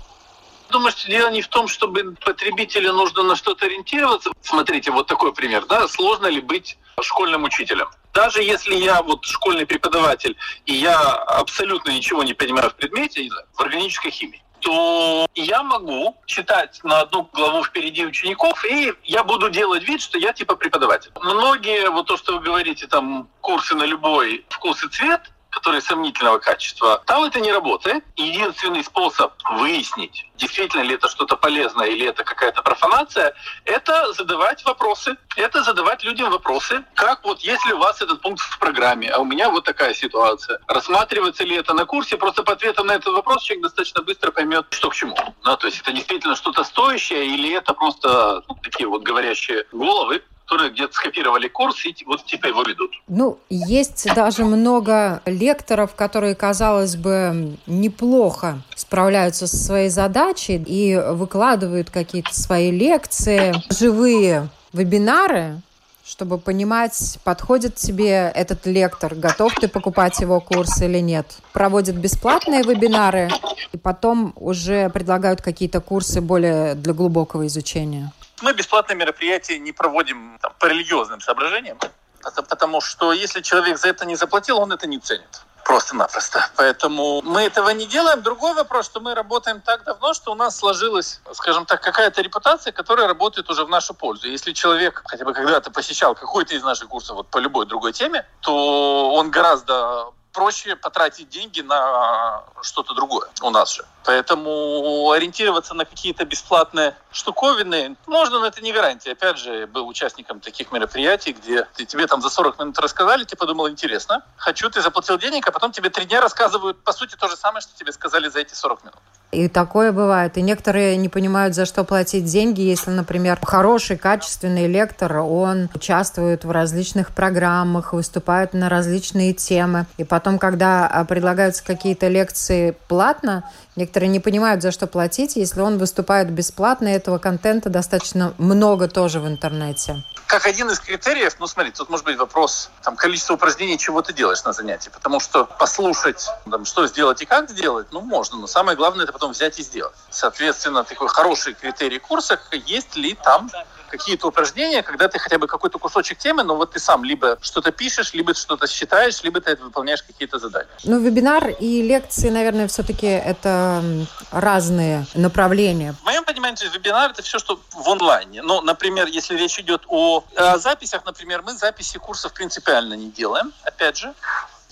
Думаю, 0.71 0.91
что 0.91 1.09
дело 1.09 1.31
не 1.31 1.41
в 1.41 1.47
том, 1.47 1.69
чтобы 1.69 2.17
потребителю 2.25 2.95
нужно 2.95 3.23
на 3.23 3.37
что-то 3.37 3.67
ориентироваться. 3.67 4.33
Смотрите, 4.43 4.91
вот 4.91 5.07
такой 5.07 5.33
пример. 5.33 5.67
Да? 5.69 5.87
Сложно 5.87 6.27
ли 6.27 6.41
быть 6.41 6.77
школьным 7.01 7.45
учителем? 7.45 7.87
Даже 8.12 8.42
если 8.42 8.75
я 8.75 9.03
вот 9.03 9.25
школьный 9.25 9.66
преподаватель, 9.66 10.37
и 10.66 10.75
я 10.75 10.99
абсолютно 10.99 11.90
ничего 11.90 12.23
не 12.23 12.35
понимаю 12.35 12.71
в 12.71 12.75
предмете, 12.75 13.29
в 13.55 13.61
органической 13.61 14.11
химии, 14.11 14.42
то 14.61 15.27
я 15.35 15.62
могу 15.62 16.16
читать 16.27 16.81
на 16.83 17.01
одну 17.01 17.29
главу 17.33 17.64
впереди 17.64 18.05
учеников, 18.05 18.64
и 18.64 18.92
я 19.05 19.23
буду 19.23 19.51
делать 19.51 19.85
вид, 19.85 20.01
что 20.01 20.18
я 20.18 20.33
типа 20.33 20.57
преподаватель. 20.57 21.12
Многие, 21.23 21.90
вот 21.90 22.07
то, 22.07 22.16
что 22.16 22.35
вы 22.35 22.40
говорите, 22.40 22.87
там, 22.87 23.29
курсы 23.40 23.75
на 23.75 23.85
любой 23.85 24.44
вкус 24.49 24.83
и 24.85 24.88
цвет, 24.88 25.23
которые 25.51 25.81
сомнительного 25.83 26.39
качества, 26.39 27.03
там 27.07 27.25
это 27.25 27.41
не 27.41 27.53
работает. 27.53 28.05
Единственный 28.17 28.85
способ 28.85 29.33
выяснить, 29.51 30.27
действительно 30.37 30.83
ли 30.83 30.95
это 30.95 31.09
что-то 31.09 31.37
полезное 31.37 31.89
или 31.89 32.07
это 32.07 32.25
какая-то 32.25 32.63
профанация, 32.63 33.35
это 33.65 34.13
задавать 34.13 34.65
вопросы. 34.65 35.17
Это 35.37 35.63
задавать 35.63 36.03
людям 36.05 36.31
вопросы, 36.31 36.85
как 36.95 37.25
вот 37.25 37.41
если 37.41 37.73
у 37.73 37.79
вас 37.79 38.03
этот 38.03 38.21
пункт 38.21 38.41
в 38.41 38.59
программе, 38.59 39.09
а 39.09 39.19
у 39.19 39.25
меня 39.25 39.51
вот 39.51 39.65
такая 39.65 39.95
ситуация. 39.95 40.59
Рассматривается 40.67 41.45
ли 41.45 41.57
это 41.57 41.75
на 41.75 41.85
курсе? 41.85 42.17
Просто 42.17 42.43
по 42.43 42.53
ответам 42.53 42.87
на 42.87 42.93
этот 42.93 43.15
вопрос 43.15 43.45
человек 43.45 43.65
достаточно 43.65 44.03
быстро 44.03 44.31
поймет, 44.33 44.67
что 44.71 44.91
к 44.91 44.95
чему. 44.95 45.17
Да, 45.45 45.57
то 45.57 45.67
есть 45.67 45.81
это 45.81 45.93
действительно 45.93 46.35
что-то 46.35 46.65
стоящее 46.65 47.27
или 47.27 47.55
это 47.55 47.73
просто 47.73 48.43
ну, 48.49 48.57
такие 48.63 48.89
вот 48.89 49.03
говорящие 49.03 49.65
головы, 49.73 50.23
которые 50.49 50.71
где-то 50.71 50.95
скопировали 50.95 51.47
курс 51.47 51.85
и 51.85 51.95
вот 52.07 52.25
теперь 52.25 52.53
его 52.53 52.63
ведут. 52.63 52.91
Ну, 53.07 53.39
есть 53.51 54.07
даже 54.15 54.47
много 54.47 55.21
лекторов, 55.27 55.95
которые, 55.95 56.35
казалось 56.35 56.97
бы, 56.97 57.59
неплохо 57.67 58.63
справляются 58.75 59.47
со 59.47 59.57
своей 59.57 59.91
задачей 59.91 60.57
и 60.57 60.97
выкладывают 60.97 61.91
какие-то 61.91 62.33
свои 62.33 62.71
лекции, 62.71 63.55
живые 63.79 64.49
вебинары, 64.73 65.61
чтобы 66.03 66.39
понимать, 66.39 67.19
подходит 67.25 67.75
тебе 67.75 68.33
этот 68.35 68.65
лектор, 68.65 69.15
готов 69.15 69.55
ты 69.55 69.69
покупать 69.69 70.19
его 70.21 70.41
курс 70.41 70.81
или 70.81 71.01
нет. 71.01 71.27
Проводят 71.53 71.97
бесплатные 71.97 72.63
вебинары, 72.63 73.29
и 73.73 73.77
потом 73.77 74.33
уже 74.37 74.89
предлагают 74.89 75.43
какие-то 75.43 75.83
курсы 75.83 76.23
более 76.23 76.75
для 76.75 76.95
глубокого 76.95 77.47
изучения. 77.47 78.13
Мы 78.42 78.53
бесплатные 78.53 78.96
мероприятия 78.96 79.59
не 79.59 79.72
проводим 79.72 80.38
там, 80.40 80.53
по 80.59 80.66
религиозным 80.66 81.20
соображениям, 81.20 81.79
потому 82.22 82.81
что 82.81 83.12
если 83.12 83.40
человек 83.40 83.79
за 83.79 83.88
это 83.88 84.05
не 84.05 84.16
заплатил, 84.16 84.59
он 84.59 84.72
это 84.72 84.87
не 84.87 84.98
ценит 84.98 85.42
просто-напросто. 85.68 86.48
Поэтому 86.57 87.20
мы 87.22 87.42
этого 87.42 87.68
не 87.70 87.87
делаем. 87.87 88.22
Другой 88.22 88.55
вопрос, 88.55 88.87
что 88.87 89.01
мы 89.01 89.14
работаем 89.14 89.61
так 89.61 89.85
давно, 89.85 90.14
что 90.14 90.33
у 90.33 90.35
нас 90.35 90.57
сложилась, 90.57 91.20
скажем 91.35 91.66
так, 91.66 91.83
какая-то 91.83 92.22
репутация, 92.22 92.72
которая 92.72 93.07
работает 93.07 93.51
уже 93.51 93.66
в 93.66 93.68
нашу 93.68 93.92
пользу. 93.92 94.29
Если 94.29 94.53
человек 94.53 95.03
хотя 95.05 95.27
бы 95.27 95.35
когда-то 95.35 95.70
посещал 95.70 96.14
какой-то 96.14 96.55
из 96.55 96.62
наших 96.62 96.88
курсов 96.88 97.16
вот 97.16 97.29
по 97.29 97.37
любой 97.37 97.66
другой 97.66 97.92
теме, 97.92 98.27
то 98.40 99.11
он 99.12 99.31
гораздо 99.31 100.07
проще 100.38 100.77
потратить 100.77 101.29
деньги 101.31 101.62
на 101.62 102.44
что-то 102.62 102.94
другое 102.94 103.29
у 103.42 103.51
нас 103.51 103.74
же. 103.74 103.85
Поэтому 104.05 105.11
ориентироваться 105.11 105.74
на 105.74 105.85
какие-то 105.85 106.24
бесплатные 106.24 106.96
штуковины 107.11 107.96
можно, 108.07 108.38
но 108.38 108.46
это 108.46 108.61
не 108.61 108.72
гарантия. 108.72 109.12
Опять 109.12 109.38
же, 109.38 109.66
был 109.66 109.88
участником 109.88 110.38
таких 110.38 110.70
мероприятий, 110.70 111.33
где 111.33 111.66
ты, 111.74 111.85
тебе 111.85 112.07
там 112.07 112.22
за 112.22 112.31
40 112.31 112.61
минут 112.61 112.79
рассказали, 112.79 113.24
ты 113.24 113.35
подумал, 113.35 113.68
интересно, 113.68 114.22
хочу, 114.37 114.70
ты 114.70 114.81
заплатил 114.81 115.18
денег, 115.18 115.48
а 115.48 115.51
потом 115.51 115.72
тебе 115.72 115.90
три 115.90 116.05
дня 116.05 116.20
рассказывают, 116.20 116.85
по 116.85 116.92
сути, 116.92 117.16
то 117.16 117.27
же 117.27 117.37
самое, 117.37 117.61
что 117.61 117.77
тебе 117.77 117.90
сказали 117.90 118.29
за 118.29 118.38
эти 118.38 118.55
40 118.55 118.85
минут. 118.85 119.01
И 119.31 119.49
такое 119.49 119.93
бывает. 119.93 120.38
И 120.38 120.43
некоторые 120.43 120.97
не 120.97 121.09
понимают, 121.09 121.55
за 121.55 121.67
что 121.67 121.85
платить 121.85 122.25
деньги, 122.25 122.62
если, 122.62 122.91
например, 122.91 123.38
хороший, 123.43 123.99
качественный 123.99 124.67
лектор, 124.67 125.19
он 125.19 125.69
участвует 125.75 126.45
в 126.45 126.51
различных 126.51 127.11
программах, 127.11 127.93
выступает 127.93 128.55
на 128.55 128.71
различные 128.71 129.35
темы. 129.35 129.87
И 129.99 130.05
потом, 130.05 130.38
когда 130.38 130.87
а, 130.87 131.05
предлагаются 131.05 131.62
какие-то 131.62 132.09
лекции 132.09 132.75
платно, 132.88 133.45
некоторые 133.77 134.09
не 134.09 134.21
понимают, 134.21 134.62
за 134.62 134.71
что 134.71 134.87
платить, 134.87 135.37
если 135.37 135.61
он 135.61 135.77
выступает 135.77 136.31
бесплатно, 136.31 136.88
этого 136.88 137.19
контента 137.19 137.69
достаточно 137.69 138.33
много 138.38 138.88
тоже 138.88 139.21
в 139.21 139.29
интернете 139.29 139.97
как 140.29 140.47
один 140.47 140.71
из 140.71 140.79
критериев, 140.79 141.37
ну 141.38 141.47
смотри, 141.47 141.73
тут 141.73 141.88
может 141.88 142.05
быть 142.05 142.19
вопрос 142.19 142.71
там, 142.83 142.97
количества 142.97 143.35
упражнений, 143.35 143.79
чего 143.79 144.03
ты 144.03 144.12
делаешь 144.12 144.45
на 144.45 144.53
занятии. 144.53 144.91
Потому 144.91 145.21
что 145.21 145.45
послушать, 145.45 146.29
там, 146.49 146.67
что 146.67 146.87
сделать 146.87 147.23
и 147.23 147.25
как 147.25 147.49
сделать, 147.49 147.88
ну 147.93 148.03
можно, 148.03 148.37
но 148.37 148.47
самое 148.47 148.77
главное 148.77 149.05
это 149.05 149.12
потом 149.12 149.33
взять 149.33 149.59
и 149.59 149.62
сделать. 149.62 149.97
Соответственно, 150.11 150.85
такой 150.85 151.09
хороший 151.09 151.55
критерий 151.55 151.99
курса, 151.99 152.38
есть 152.53 152.95
ли 152.95 153.14
там 153.14 153.51
какие-то 153.88 154.29
упражнения, 154.29 154.83
когда 154.83 155.09
ты 155.09 155.18
хотя 155.18 155.38
бы 155.38 155.46
какой-то 155.46 155.79
кусочек 155.79 156.18
темы, 156.18 156.42
но 156.42 156.57
вот 156.57 156.72
ты 156.72 156.79
сам 156.79 157.05
либо 157.05 157.38
что-то 157.40 157.72
пишешь, 157.72 158.14
либо 158.14 158.35
что-то 158.35 158.66
считаешь, 158.66 159.22
либо 159.22 159.40
ты 159.40 159.57
выполняешь 159.57 160.03
какие-то 160.03 160.38
задания. 160.38 160.70
Ну, 160.85 161.01
вебинар 161.01 161.48
и 161.48 161.83
лекции, 161.83 162.31
наверное, 162.31 162.68
все-таки 162.68 163.07
это 163.07 163.83
разные 164.31 165.07
направления. 165.14 165.94
В 166.03 166.05
моем 166.05 166.24
понимании, 166.24 166.68
вебинар— 166.72 167.11
это 167.12 167.22
все, 167.22 167.38
что 167.38 167.61
в 167.72 167.88
онлайне. 167.88 168.42
Ну, 168.42 168.61
например, 168.61 169.07
если 169.07 169.37
речь 169.37 169.59
идет 169.59 169.83
о, 169.88 170.24
о 170.37 170.59
записях, 170.59 171.05
например, 171.05 171.42
мы 171.42 171.53
записи 171.53 171.98
курсов 171.98 172.33
принципиально 172.33 172.94
не 172.94 173.11
делаем, 173.11 173.53
опять 173.64 173.96
же. 173.96 174.14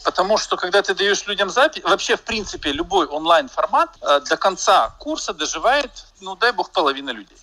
Потому 0.04 0.38
что 0.38 0.56
когда 0.56 0.82
ты 0.82 0.94
даешь 0.94 1.26
людям 1.26 1.50
запись, 1.50 1.82
вообще, 1.82 2.16
в 2.16 2.22
принципе, 2.22 2.70
любой 2.70 3.06
онлайн-формат 3.06 3.90
э, 4.00 4.20
до 4.20 4.36
конца 4.36 4.94
курса 5.00 5.34
доживает, 5.34 5.90
ну, 6.20 6.36
дай 6.36 6.52
бог, 6.52 6.70
половина 6.70 7.10
людей 7.10 7.36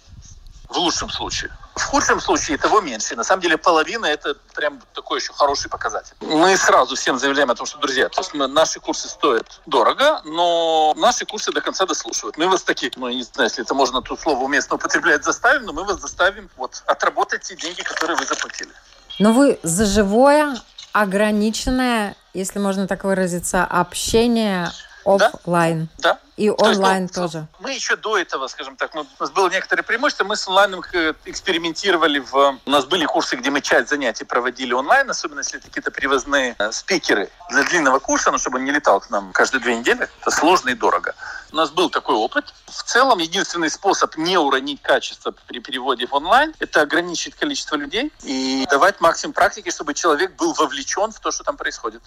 в 0.74 0.78
лучшем 0.78 1.10
случае. 1.10 1.52
В 1.76 1.84
худшем 1.84 2.20
случае 2.20 2.58
того 2.58 2.82
меньше. 2.82 3.16
На 3.16 3.24
самом 3.24 3.42
деле 3.42 3.58
половина 3.58 4.06
это 4.06 4.36
прям 4.56 4.80
такой 4.94 5.20
еще 5.20 5.34
хороший 5.34 5.70
показатель. 5.70 6.16
Мы 6.22 6.58
сразу 6.58 6.96
всем 6.96 7.18
заявляем 7.20 7.50
о 7.52 7.56
том, 7.56 7.66
что, 7.66 7.78
друзья, 7.80 8.10
то 8.10 8.22
есть 8.22 8.34
мы, 8.34 8.48
наши 8.48 8.80
курсы 8.80 9.08
стоят 9.08 9.62
дорого, 9.66 10.22
но 10.26 10.94
наши 10.98 11.26
курсы 11.26 11.52
до 11.52 11.62
конца 11.62 11.86
дослушивают. 11.86 12.38
Мы 12.38 12.48
вас 12.48 12.64
таких, 12.64 12.98
ну, 12.98 13.10
не 13.10 13.24
знаю, 13.24 13.50
если 13.50 13.64
это 13.64 13.74
можно 13.74 14.02
тут 14.02 14.20
слово 14.20 14.44
уместно 14.44 14.76
употреблять, 14.76 15.24
заставим, 15.24 15.66
но 15.66 15.74
мы 15.74 15.84
вас 15.84 16.00
заставим 16.00 16.50
вот 16.58 16.84
отработать 16.86 17.42
те 17.44 17.56
деньги, 17.56 17.82
которые 17.82 18.18
вы 18.18 18.26
заплатили. 18.26 18.72
Но 19.20 19.32
вы 19.32 19.60
за 19.64 19.86
живое, 19.86 20.56
ограниченное, 20.92 22.16
если 22.34 22.60
можно 22.60 22.88
так 22.88 23.04
выразиться, 23.04 23.64
общение 23.64 24.72
Оффлайн. 25.06 25.90
Да. 25.98 26.20
И 26.36 26.50
онлайн 26.50 27.08
то 27.08 27.12
есть, 27.12 27.18
ну, 27.18 27.22
тоже. 27.22 27.48
Мы 27.60 27.74
еще 27.74 27.96
до 27.96 28.18
этого, 28.18 28.48
скажем 28.48 28.76
так, 28.76 28.96
ну, 28.96 29.02
у 29.02 29.24
нас 29.24 29.32
было 29.32 29.50
некоторые 29.50 29.84
преимущества. 29.84 30.24
Мы 30.24 30.36
с 30.36 30.48
онлайном 30.48 30.84
э, 30.94 31.14
экспериментировали. 31.26 32.20
В... 32.20 32.58
У 32.66 32.70
нас 32.70 32.86
были 32.86 33.06
курсы, 33.06 33.36
где 33.36 33.52
мы 33.52 33.62
часть 33.62 33.90
занятий 33.90 34.24
проводили 34.24 34.74
онлайн, 34.74 35.10
особенно 35.10 35.40
если 35.40 35.60
это 35.60 35.68
какие-то 35.68 35.92
привозные 35.92 36.56
э, 36.58 36.72
спикеры 36.72 37.30
для 37.52 37.64
длинного 37.64 38.00
курса, 38.00 38.32
ну, 38.32 38.40
чтобы 38.40 38.58
он 38.58 38.66
не 38.66 38.72
летал 38.72 39.00
к 39.00 39.12
нам 39.12 39.32
каждые 39.32 39.62
две 39.62 39.78
недели. 39.78 40.10
Это 40.22 40.32
сложно 40.32 40.70
и 40.70 40.74
дорого. 40.74 41.14
У 41.52 41.56
нас 41.56 41.70
был 41.70 41.92
такой 41.92 42.16
опыт. 42.16 42.52
В 42.66 42.82
целом, 42.84 43.20
единственный 43.20 43.70
способ 43.70 44.18
не 44.18 44.38
уронить 44.40 44.82
качество 44.82 45.36
при 45.48 45.60
переводе 45.60 46.08
в 46.08 46.14
онлайн– 46.14 46.56
это 46.60 46.82
ограничить 46.82 47.36
количество 47.36 47.76
людей 47.76 48.12
и 48.24 48.66
давать 48.72 49.00
максимум 49.02 49.34
практики, 49.34 49.70
чтобы 49.70 49.94
человек 49.94 50.36
был 50.36 50.54
вовлечен 50.54 51.12
в 51.12 51.20
то, 51.20 51.30
что 51.30 51.44
там 51.44 51.58
происходит. 51.58 52.02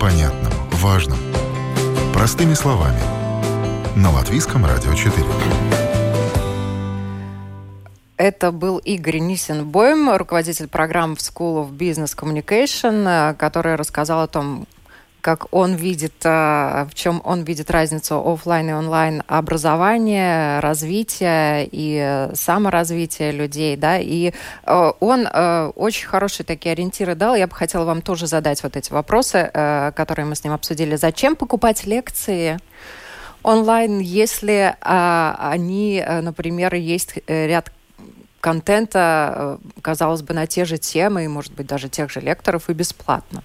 Непонятном, 0.00 0.52
важном. 0.72 1.18
Простыми 2.14 2.54
словами. 2.54 2.98
На 3.96 4.10
Латвийском 4.10 4.64
радио 4.64 4.94
4. 4.94 5.12
Это 8.16 8.50
был 8.50 8.78
Игорь 8.78 9.18
Нисенбойм, 9.18 10.16
руководитель 10.16 10.68
программ 10.68 11.16
в 11.16 11.18
School 11.18 11.66
of 11.66 11.76
Business 11.76 12.16
Communication, 12.16 13.34
который 13.36 13.74
рассказал 13.74 14.22
о 14.22 14.26
том, 14.26 14.66
как 15.20 15.46
он 15.52 15.74
видит, 15.74 16.14
э, 16.24 16.86
в 16.90 16.94
чем 16.94 17.20
он 17.24 17.42
видит 17.42 17.70
разницу 17.70 18.20
офлайн 18.24 18.70
и 18.70 18.72
онлайн 18.72 19.22
образования, 19.26 20.60
развития 20.60 21.68
и 21.70 22.28
саморазвития 22.34 23.30
людей, 23.30 23.76
да, 23.76 23.98
и 23.98 24.32
э, 24.64 24.92
он 25.00 25.26
э, 25.26 25.72
очень 25.76 26.06
хорошие 26.06 26.44
такие 26.46 26.72
ориентиры 26.72 27.14
дал. 27.14 27.34
Я 27.34 27.46
бы 27.46 27.54
хотела 27.54 27.84
вам 27.84 28.02
тоже 28.02 28.26
задать 28.26 28.62
вот 28.62 28.76
эти 28.76 28.92
вопросы, 28.92 29.50
которые 29.94 30.26
мы 30.26 30.34
с 30.34 30.44
ним 30.44 30.52
обсудили. 30.52 30.96
Зачем 30.96 31.36
покупать 31.36 31.86
лекции? 31.86 32.58
онлайн, 33.42 34.00
если 34.00 34.76
они, 34.80 36.04
например, 36.06 36.74
есть 36.74 37.14
ряд 37.26 37.72
контента, 38.40 39.58
казалось 39.80 40.20
бы, 40.20 40.34
на 40.34 40.46
те 40.46 40.66
же 40.66 40.76
темы, 40.76 41.24
и, 41.24 41.28
может 41.28 41.54
быть, 41.54 41.66
даже 41.66 41.88
тех 41.88 42.10
же 42.10 42.20
лекторов, 42.20 42.68
и 42.68 42.74
бесплатно. 42.74 43.42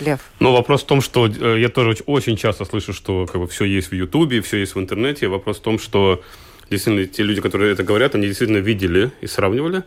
Лев. 0.00 0.20
Но 0.40 0.52
вопрос 0.52 0.82
в 0.82 0.86
том, 0.86 1.00
что 1.00 1.26
э, 1.26 1.60
я 1.60 1.68
тоже 1.68 1.96
очень 2.06 2.36
часто 2.36 2.64
слышу, 2.64 2.92
что 2.92 3.26
как 3.26 3.40
бы 3.40 3.46
все 3.46 3.64
есть 3.64 3.90
в 3.90 3.94
Ютубе, 3.94 4.40
все 4.40 4.58
есть 4.58 4.74
в 4.74 4.78
интернете. 4.78 5.28
Вопрос 5.28 5.58
в 5.58 5.62
том, 5.62 5.78
что 5.78 6.22
действительно 6.70 7.06
те 7.06 7.22
люди, 7.22 7.40
которые 7.40 7.72
это 7.72 7.82
говорят, 7.82 8.14
они 8.14 8.26
действительно 8.26 8.58
видели 8.58 9.12
и 9.20 9.26
сравнивали. 9.26 9.84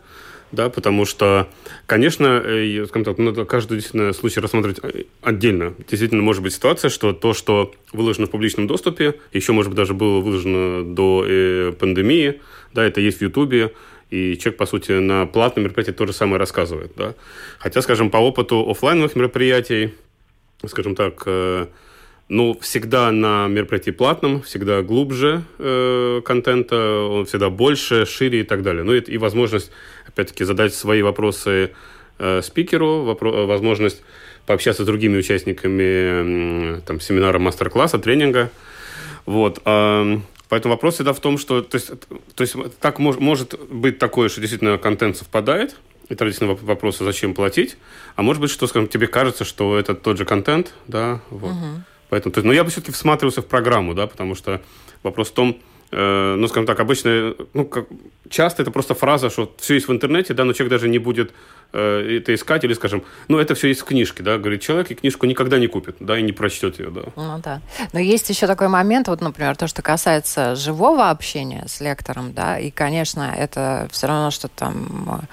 Да, 0.50 0.70
потому 0.70 1.04
что, 1.04 1.46
конечно, 1.86 2.42
э, 2.42 2.86
скажем 2.88 3.04
так, 3.04 3.18
надо 3.18 3.44
каждый 3.44 3.74
действительно 3.74 4.14
случай 4.14 4.40
рассматривать 4.40 4.80
э, 4.82 5.04
отдельно. 5.20 5.74
Действительно, 5.90 6.22
может 6.22 6.42
быть 6.42 6.54
ситуация, 6.54 6.88
что 6.88 7.12
то, 7.12 7.34
что 7.34 7.74
выложено 7.92 8.26
в 8.26 8.30
публичном 8.30 8.66
доступе, 8.66 9.16
еще, 9.34 9.52
может 9.52 9.70
быть, 9.70 9.76
даже 9.76 9.92
было 9.92 10.20
выложено 10.20 10.84
до 10.84 11.24
э, 11.26 11.72
пандемии, 11.78 12.40
да, 12.72 12.82
это 12.84 13.02
есть 13.02 13.18
в 13.18 13.22
Ютубе, 13.22 13.74
и 14.10 14.38
человек, 14.38 14.58
по 14.58 14.66
сути, 14.66 14.92
на 14.92 15.26
платном 15.26 15.64
мероприятии 15.64 15.92
то 15.92 16.06
же 16.06 16.12
самое 16.12 16.38
рассказывает. 16.38 16.92
Да? 16.96 17.14
Хотя, 17.58 17.82
скажем, 17.82 18.10
по 18.10 18.16
опыту 18.16 18.68
офлайновых 18.68 19.16
мероприятий, 19.16 19.94
скажем 20.66 20.94
так, 20.94 21.22
э, 21.26 21.66
ну, 22.28 22.58
всегда 22.60 23.10
на 23.10 23.48
мероприятии 23.48 23.90
платном, 23.90 24.42
всегда 24.42 24.82
глубже 24.82 25.42
э, 25.58 26.20
контента, 26.24 27.00
он 27.00 27.26
всегда 27.26 27.50
больше, 27.50 28.06
шире 28.06 28.40
и 28.40 28.44
так 28.44 28.62
далее. 28.62 28.82
Ну, 28.84 28.94
и, 28.94 29.00
и 29.00 29.18
возможность, 29.18 29.70
опять-таки, 30.06 30.44
задать 30.44 30.74
свои 30.74 31.02
вопросы 31.02 31.72
э, 32.18 32.42
спикеру, 32.42 33.04
вопро- 33.04 33.46
возможность 33.46 34.02
пообщаться 34.46 34.82
с 34.82 34.86
другими 34.86 35.18
участниками 35.18 36.76
э, 36.76 36.80
там, 36.86 37.00
семинара, 37.00 37.38
мастер-класса, 37.38 37.98
тренинга. 37.98 38.50
Вот. 39.26 39.60
Э, 39.64 40.18
Поэтому 40.48 40.74
вопрос 40.74 40.94
всегда 40.94 41.12
в 41.12 41.20
том, 41.20 41.38
что 41.38 41.62
то 41.62 41.76
есть, 41.76 41.90
то 42.34 42.42
есть 42.42 42.54
так 42.80 42.98
мож, 42.98 43.18
может 43.18 43.58
быть 43.70 43.98
такое, 43.98 44.28
что 44.28 44.40
действительно 44.40 44.78
контент 44.78 45.16
совпадает, 45.16 45.76
и 46.08 46.14
традиционный 46.14 46.54
вопрос, 46.54 46.98
зачем 46.98 47.34
платить, 47.34 47.76
а 48.16 48.22
может 48.22 48.40
быть, 48.40 48.50
что, 48.50 48.66
скажем, 48.66 48.88
тебе 48.88 49.06
кажется, 49.06 49.44
что 49.44 49.78
это 49.78 49.94
тот 49.94 50.16
же 50.16 50.24
контент, 50.24 50.72
да, 50.86 51.20
вот. 51.28 51.50
Угу. 51.50 51.82
Поэтому, 52.08 52.32
то 52.32 52.38
есть, 52.38 52.46
но 52.46 52.52
я 52.52 52.64
бы 52.64 52.70
все-таки 52.70 52.92
всматривался 52.92 53.42
в 53.42 53.46
программу, 53.46 53.94
да, 53.94 54.06
потому 54.06 54.34
что 54.34 54.62
вопрос 55.02 55.28
в 55.28 55.32
том, 55.32 55.60
Э, 55.90 56.34
ну, 56.36 56.48
скажем 56.48 56.66
так, 56.66 56.80
обычно, 56.80 57.34
ну, 57.54 57.64
как, 57.64 57.86
часто 58.28 58.62
это 58.62 58.70
просто 58.70 58.94
фраза, 58.94 59.30
что 59.30 59.54
все 59.58 59.74
есть 59.74 59.88
в 59.88 59.92
интернете, 59.92 60.34
да, 60.34 60.44
но 60.44 60.52
человек 60.52 60.70
даже 60.70 60.88
не 60.88 60.98
будет 60.98 61.32
э, 61.72 62.18
это 62.18 62.34
искать, 62.34 62.64
или, 62.64 62.74
скажем, 62.74 63.02
ну, 63.28 63.38
это 63.38 63.54
все 63.54 63.68
есть 63.68 63.80
в 63.80 63.84
книжке, 63.84 64.22
да, 64.22 64.36
говорит 64.36 64.60
человек, 64.60 64.90
и 64.90 64.94
книжку 64.94 65.24
никогда 65.26 65.58
не 65.58 65.66
купит, 65.66 65.96
да, 66.00 66.18
и 66.18 66.22
не 66.22 66.32
прочтет 66.32 66.78
ее, 66.78 66.90
да. 66.90 67.02
Ну, 67.16 67.40
да. 67.42 67.62
Но 67.94 68.00
есть 68.00 68.28
еще 68.28 68.46
такой 68.46 68.68
момент, 68.68 69.08
вот, 69.08 69.22
например, 69.22 69.56
то, 69.56 69.66
что 69.66 69.80
касается 69.80 70.56
живого 70.56 71.08
общения 71.08 71.64
с 71.66 71.80
лектором, 71.80 72.34
да, 72.34 72.58
и, 72.58 72.70
конечно, 72.70 73.34
это 73.36 73.88
все 73.90 74.08
равно, 74.08 74.30
что 74.30 74.48
там 74.48 75.26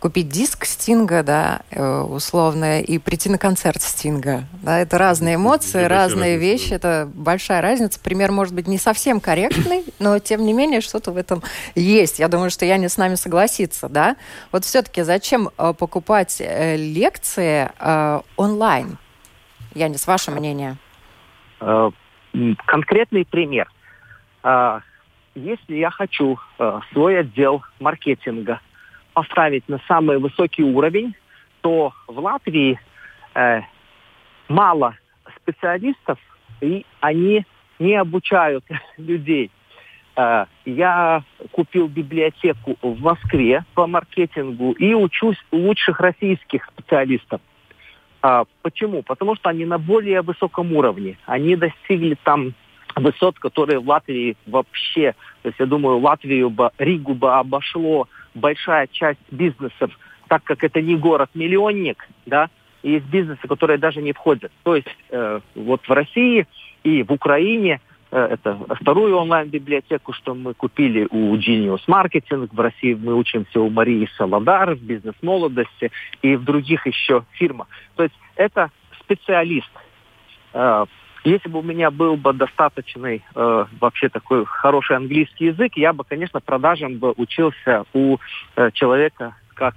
купить 0.00 0.28
диск 0.28 0.64
Стинга, 0.64 1.22
да, 1.22 1.60
э, 1.70 2.00
условно, 2.00 2.80
и 2.80 2.98
прийти 2.98 3.28
на 3.28 3.38
концерт 3.38 3.82
Стинга. 3.82 4.44
Да, 4.62 4.78
это 4.78 4.98
разные 4.98 5.36
эмоции, 5.36 5.80
это 5.80 5.88
разные 5.90 6.36
разница, 6.36 6.40
вещи, 6.40 6.72
это 6.72 7.08
большая 7.14 7.60
разница. 7.60 8.00
Пример 8.00 8.32
может 8.32 8.54
быть 8.54 8.66
не 8.66 8.78
совсем 8.78 9.20
корректный, 9.20 9.84
но 9.98 10.18
тем 10.18 10.44
не 10.44 10.54
менее 10.54 10.80
что-то 10.80 11.12
в 11.12 11.16
этом 11.18 11.42
есть. 11.74 12.18
Я 12.18 12.28
думаю, 12.28 12.50
что 12.50 12.64
я 12.64 12.78
не 12.78 12.88
с 12.88 12.96
нами 12.96 13.14
согласится, 13.14 13.88
да. 13.88 14.16
Вот 14.52 14.64
все-таки 14.64 15.02
зачем 15.02 15.50
э, 15.56 15.74
покупать 15.78 16.40
э, 16.40 16.76
лекции 16.76 17.70
онлайн? 18.36 18.96
Я 19.74 19.88
не 19.88 19.98
с 19.98 20.06
вашего 20.06 20.34
мнения. 20.34 20.76
Конкретный 22.66 23.24
пример. 23.24 23.70
Если 25.34 25.76
я 25.76 25.90
хочу 25.90 26.38
свой 26.92 27.20
отдел 27.20 27.62
маркетинга 27.78 28.60
поставить 29.12 29.68
на 29.68 29.80
самый 29.88 30.18
высокий 30.18 30.62
уровень, 30.62 31.14
то 31.60 31.92
в 32.06 32.18
Латвии 32.18 32.78
э, 33.34 33.60
мало 34.48 34.96
специалистов, 35.36 36.18
и 36.60 36.84
они 37.00 37.44
не 37.78 37.94
обучают 37.94 38.64
людей. 38.96 39.50
Э, 40.16 40.46
я 40.64 41.22
купил 41.52 41.88
библиотеку 41.88 42.76
в 42.82 43.00
Москве 43.00 43.64
по 43.74 43.86
маркетингу 43.86 44.72
и 44.72 44.94
учусь 44.94 45.38
у 45.50 45.56
лучших 45.56 46.00
российских 46.00 46.66
специалистов. 46.66 47.40
Э, 48.22 48.44
почему? 48.62 49.02
Потому 49.02 49.36
что 49.36 49.50
они 49.50 49.64
на 49.64 49.78
более 49.78 50.22
высоком 50.22 50.72
уровне. 50.74 51.16
Они 51.26 51.56
достигли 51.56 52.16
там 52.24 52.54
высот, 52.96 53.38
которые 53.38 53.78
в 53.78 53.88
Латвии 53.88 54.36
вообще, 54.46 55.14
то 55.42 55.48
есть 55.48 55.58
я 55.58 55.66
думаю, 55.66 55.98
Латвию 55.98 56.50
бы, 56.50 56.70
Ригу 56.78 57.14
бы 57.14 57.32
обошло 57.32 58.08
большая 58.34 58.86
часть 58.86 59.20
бизнесов, 59.30 59.90
так 60.28 60.44
как 60.44 60.62
это 60.64 60.80
не 60.80 60.96
город-миллионник, 60.96 62.08
да, 62.26 62.48
есть 62.82 63.06
бизнесы, 63.06 63.46
которые 63.46 63.78
даже 63.78 64.00
не 64.00 64.12
входят. 64.12 64.52
То 64.62 64.76
есть 64.76 64.88
э, 65.10 65.40
вот 65.54 65.86
в 65.86 65.90
России 65.90 66.46
и 66.82 67.02
в 67.02 67.12
Украине 67.12 67.80
э, 68.10 68.28
это 68.30 68.58
вторую 68.80 69.16
онлайн-библиотеку, 69.16 70.12
что 70.12 70.34
мы 70.34 70.54
купили 70.54 71.06
у 71.10 71.36
Genius 71.36 71.82
Marketing. 71.86 72.48
В 72.50 72.60
России 72.60 72.94
мы 72.94 73.14
учимся 73.14 73.60
у 73.60 73.68
Марии 73.68 74.08
Солодар 74.16 74.74
в 74.74 74.82
бизнес-молодости 74.82 75.90
и 76.22 76.36
в 76.36 76.44
других 76.44 76.86
еще 76.86 77.24
фирмах. 77.32 77.68
То 77.96 78.04
есть 78.04 78.14
это 78.36 78.70
специалист. 79.00 79.70
Э, 80.54 80.86
если 81.24 81.48
бы 81.48 81.58
у 81.58 81.62
меня 81.62 81.90
был 81.90 82.16
бы 82.16 82.32
достаточный 82.32 83.24
э, 83.34 83.64
вообще 83.80 84.08
такой 84.08 84.44
хороший 84.46 84.96
английский 84.96 85.46
язык, 85.46 85.72
я 85.76 85.92
бы, 85.92 86.04
конечно, 86.04 86.40
продажам 86.40 86.98
бы 86.98 87.12
учился 87.16 87.84
у 87.92 88.16
э, 88.56 88.70
человека, 88.72 89.34
как 89.54 89.74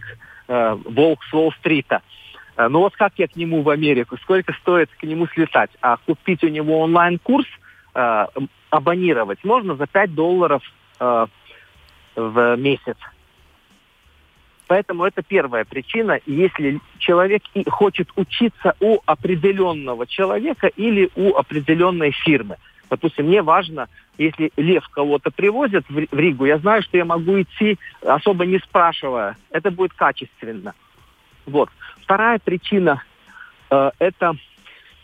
э, 0.47 0.77
волк 0.85 1.23
с 1.23 1.33
Уолл-стрита. 1.33 2.01
Э, 2.55 2.67
ну 2.69 2.79
вот 2.79 2.95
как 2.95 3.13
я 3.17 3.27
к 3.27 3.35
нему 3.35 3.61
в 3.61 3.69
Америку, 3.69 4.17
сколько 4.21 4.53
стоит 4.53 4.89
к 4.97 5.03
нему 5.03 5.27
слетать? 5.27 5.71
А 5.81 5.97
купить 5.97 6.43
у 6.43 6.47
него 6.47 6.79
онлайн-курс, 6.79 7.47
э, 7.95 8.25
абонировать 8.69 9.43
можно 9.43 9.75
за 9.75 9.85
5 9.85 10.15
долларов 10.15 10.63
э, 10.99 11.25
в 12.15 12.55
месяц. 12.57 12.97
Поэтому 14.67 15.03
это 15.05 15.21
первая 15.21 15.65
причина. 15.65 16.19
Если 16.25 16.79
человек 16.99 17.43
хочет 17.67 18.09
учиться 18.15 18.75
у 18.79 18.99
определенного 19.05 20.07
человека 20.07 20.67
или 20.67 21.09
у 21.15 21.35
определенной 21.35 22.11
фирмы. 22.11 22.57
Допустим, 22.89 23.27
мне 23.27 23.41
важно, 23.41 23.87
если 24.17 24.51
Лев 24.55 24.87
кого-то 24.89 25.31
привозит 25.31 25.85
в 25.89 25.97
Ригу, 26.15 26.45
я 26.45 26.59
знаю, 26.59 26.83
что 26.83 26.97
я 26.97 27.05
могу 27.05 27.41
идти, 27.41 27.79
особо 28.01 28.45
не 28.45 28.59
спрашивая. 28.59 29.35
Это 29.49 29.71
будет 29.71 29.93
качественно. 29.93 30.73
Вот. 31.45 31.69
Вторая 32.01 32.39
причина 32.39 33.03
э, 33.69 33.91
это 33.99 34.35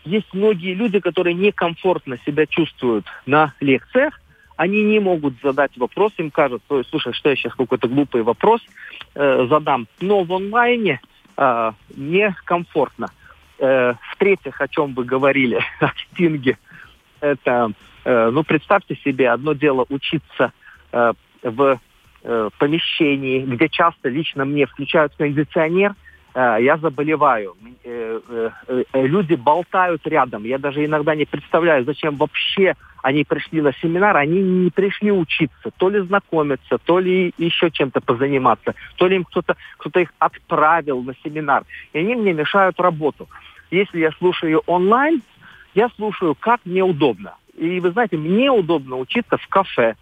есть 0.04 0.32
многие 0.32 0.74
люди, 0.74 1.00
которые 1.00 1.34
некомфортно 1.34 2.18
себя 2.24 2.46
чувствуют 2.46 3.06
на 3.26 3.52
лекциях, 3.60 4.20
они 4.56 4.82
не 4.82 5.00
могут 5.00 5.34
задать 5.42 5.76
вопрос, 5.78 6.12
им 6.18 6.30
кажется, 6.30 6.82
слушай, 6.90 7.14
что 7.14 7.30
я 7.30 7.36
сейчас 7.36 7.54
какой-то 7.54 7.88
глупый 7.88 8.22
вопрос 8.22 8.60
э, 9.14 9.46
задам. 9.48 9.86
Но 10.00 10.24
в 10.24 10.32
онлайне 10.32 11.00
э, 11.36 11.72
некомфортно. 11.96 13.08
Э, 13.58 13.94
В-третьих, 14.12 14.60
о 14.60 14.68
чем 14.68 14.94
вы 14.94 15.04
говорили, 15.04 15.60
о 15.80 15.90
стинге, 16.12 16.58
это, 17.20 17.72
э, 18.04 18.30
ну, 18.30 18.42
представьте 18.42 18.96
себе, 18.96 19.30
одно 19.30 19.52
дело 19.52 19.86
учиться 19.88 20.52
э, 20.92 21.12
в 21.42 21.80
э, 22.22 22.50
помещении, 22.58 23.40
где 23.40 23.68
часто 23.68 24.08
лично 24.08 24.44
мне 24.44 24.66
включают 24.66 25.14
кондиционер, 25.16 25.94
э, 26.34 26.58
я 26.60 26.76
заболеваю. 26.78 27.56
Э, 27.84 28.50
люди 28.94 29.34
болтают 29.34 30.06
рядом. 30.06 30.44
Я 30.44 30.58
даже 30.58 30.84
иногда 30.84 31.14
не 31.14 31.24
представляю, 31.24 31.84
зачем 31.84 32.16
вообще 32.16 32.74
они 33.02 33.24
пришли 33.24 33.60
на 33.60 33.72
семинар. 33.72 34.16
Они 34.16 34.40
не 34.40 34.70
пришли 34.70 35.10
учиться, 35.10 35.70
то 35.76 35.88
ли 35.88 36.00
знакомиться, 36.00 36.78
то 36.78 36.98
ли 36.98 37.32
еще 37.38 37.70
чем-то 37.70 38.00
позаниматься, 38.00 38.74
то 38.96 39.06
ли 39.06 39.16
им 39.16 39.24
кто-то 39.24 39.56
кто 39.78 40.00
их 40.00 40.12
отправил 40.18 41.02
на 41.02 41.14
семинар. 41.24 41.64
И 41.92 41.98
они 41.98 42.14
мне 42.14 42.32
мешают 42.32 42.78
работу. 42.80 43.28
Если 43.70 44.00
я 44.00 44.10
слушаю 44.12 44.62
онлайн, 44.66 45.22
я 45.74 45.88
слушаю, 45.96 46.34
как 46.34 46.60
мне 46.64 46.82
удобно. 46.82 47.34
И 47.56 47.80
вы 47.80 47.90
знаете, 47.90 48.16
мне 48.16 48.50
удобно 48.50 48.96
учиться 48.96 49.36
в 49.36 49.46
кафе, 49.48 49.94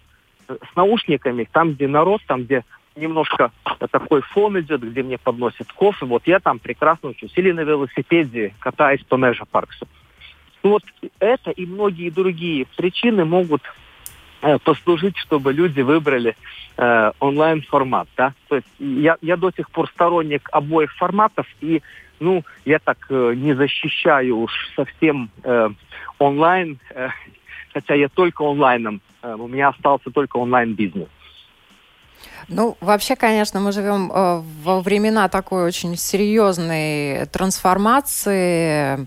с 0.48 0.76
наушниками, 0.76 1.46
там, 1.50 1.72
где 1.72 1.86
народ, 1.86 2.22
там, 2.26 2.44
где 2.44 2.64
немножко 2.96 3.52
такой 3.90 4.22
фон 4.22 4.58
идет, 4.60 4.82
где 4.82 5.02
мне 5.02 5.18
подносят 5.18 5.70
кофе. 5.72 6.06
Вот 6.06 6.26
я 6.26 6.40
там 6.40 6.58
прекрасно 6.58 7.10
учусь. 7.10 7.32
Или 7.36 7.52
на 7.52 7.60
велосипеде 7.60 8.54
катаюсь 8.58 9.02
по 9.04 9.16
Межа 9.16 9.44
Парксу. 9.44 9.86
Ну 10.62 10.70
вот 10.70 10.82
это 11.20 11.50
и 11.50 11.66
многие 11.66 12.10
другие 12.10 12.66
причины 12.76 13.24
могут 13.24 13.62
э, 14.42 14.58
послужить, 14.58 15.16
чтобы 15.16 15.52
люди 15.52 15.80
выбрали 15.80 16.36
э, 16.76 17.12
онлайн-формат. 17.20 18.08
Да? 18.16 18.34
То 18.48 18.56
есть 18.56 18.68
я, 18.78 19.16
я 19.20 19.36
до 19.36 19.50
сих 19.50 19.70
пор 19.70 19.88
сторонник 19.88 20.48
обоих 20.52 20.94
форматов, 20.96 21.46
и 21.60 21.82
ну, 22.20 22.44
я 22.64 22.78
так 22.78 22.98
э, 23.10 23.34
не 23.36 23.54
защищаю 23.54 24.38
уж 24.38 24.52
совсем 24.74 25.30
э, 25.44 25.70
онлайн, 26.18 26.78
э, 26.90 27.08
хотя 27.72 27.94
я 27.94 28.08
только 28.08 28.42
онлайном 28.42 29.00
Э, 29.22 29.34
у 29.34 29.48
меня 29.48 29.68
остался 29.68 30.10
только 30.10 30.36
онлайн-бизнес. 30.36 31.08
Ну, 32.48 32.76
вообще, 32.80 33.14
конечно, 33.14 33.60
мы 33.60 33.72
живем 33.72 34.10
э, 34.10 34.42
во 34.62 34.80
времена 34.80 35.28
такой 35.28 35.64
очень 35.64 35.96
серьезной 35.96 37.26
трансформации, 37.26 39.06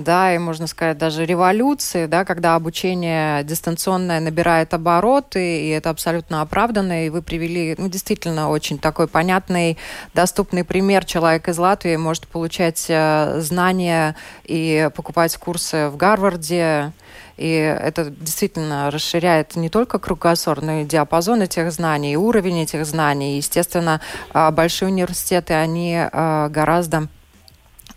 да, 0.00 0.34
и 0.34 0.38
можно 0.38 0.66
сказать 0.66 0.98
даже 0.98 1.24
революции, 1.24 2.06
да, 2.06 2.24
когда 2.24 2.54
обучение 2.54 3.44
дистанционное 3.44 4.20
набирает 4.20 4.74
обороты, 4.74 5.62
и 5.62 5.68
это 5.68 5.90
абсолютно 5.90 6.42
оправданно, 6.42 7.06
и 7.06 7.10
вы 7.10 7.22
привели, 7.22 7.74
ну, 7.78 7.88
действительно, 7.88 8.50
очень 8.50 8.78
такой 8.78 9.06
понятный, 9.06 9.78
доступный 10.14 10.64
пример. 10.64 11.04
Человек 11.04 11.48
из 11.48 11.58
Латвии 11.58 11.96
может 11.96 12.26
получать 12.26 12.86
э, 12.88 13.40
знания 13.40 14.16
и 14.44 14.90
покупать 14.94 15.36
курсы 15.36 15.88
в 15.88 15.96
Гарварде, 15.96 16.92
и 17.40 17.48
это 17.48 18.10
действительно 18.10 18.90
расширяет 18.90 19.56
не 19.56 19.70
только 19.70 19.98
кругозор, 19.98 20.60
но 20.60 20.80
и 20.80 20.84
диапазон 20.84 21.40
этих 21.40 21.72
знаний, 21.72 22.12
и 22.12 22.16
уровень 22.16 22.60
этих 22.60 22.84
знаний. 22.84 23.38
Естественно, 23.38 24.02
а, 24.34 24.50
большие 24.50 24.90
университеты, 24.90 25.54
они 25.54 25.96
а, 25.96 26.50
гораздо 26.50 27.08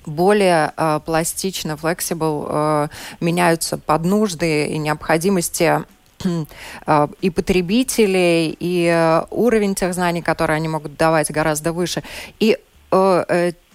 более 0.06 0.74
э, 0.76 1.00
пластично, 1.06 1.78
flexible, 1.82 2.48
э, 2.50 2.88
меняются 3.20 3.78
под 3.78 4.06
нужды 4.06 4.68
и 4.68 4.78
необходимости 4.78 5.84
и 7.22 7.30
потребителей, 7.30 8.56
и 8.58 9.20
уровень 9.30 9.76
тех 9.76 9.94
знаний, 9.94 10.22
которые 10.22 10.56
они 10.56 10.70
могут 10.70 10.96
давать, 10.96 11.30
гораздо 11.32 11.74
выше. 11.74 12.02
И 12.40 12.58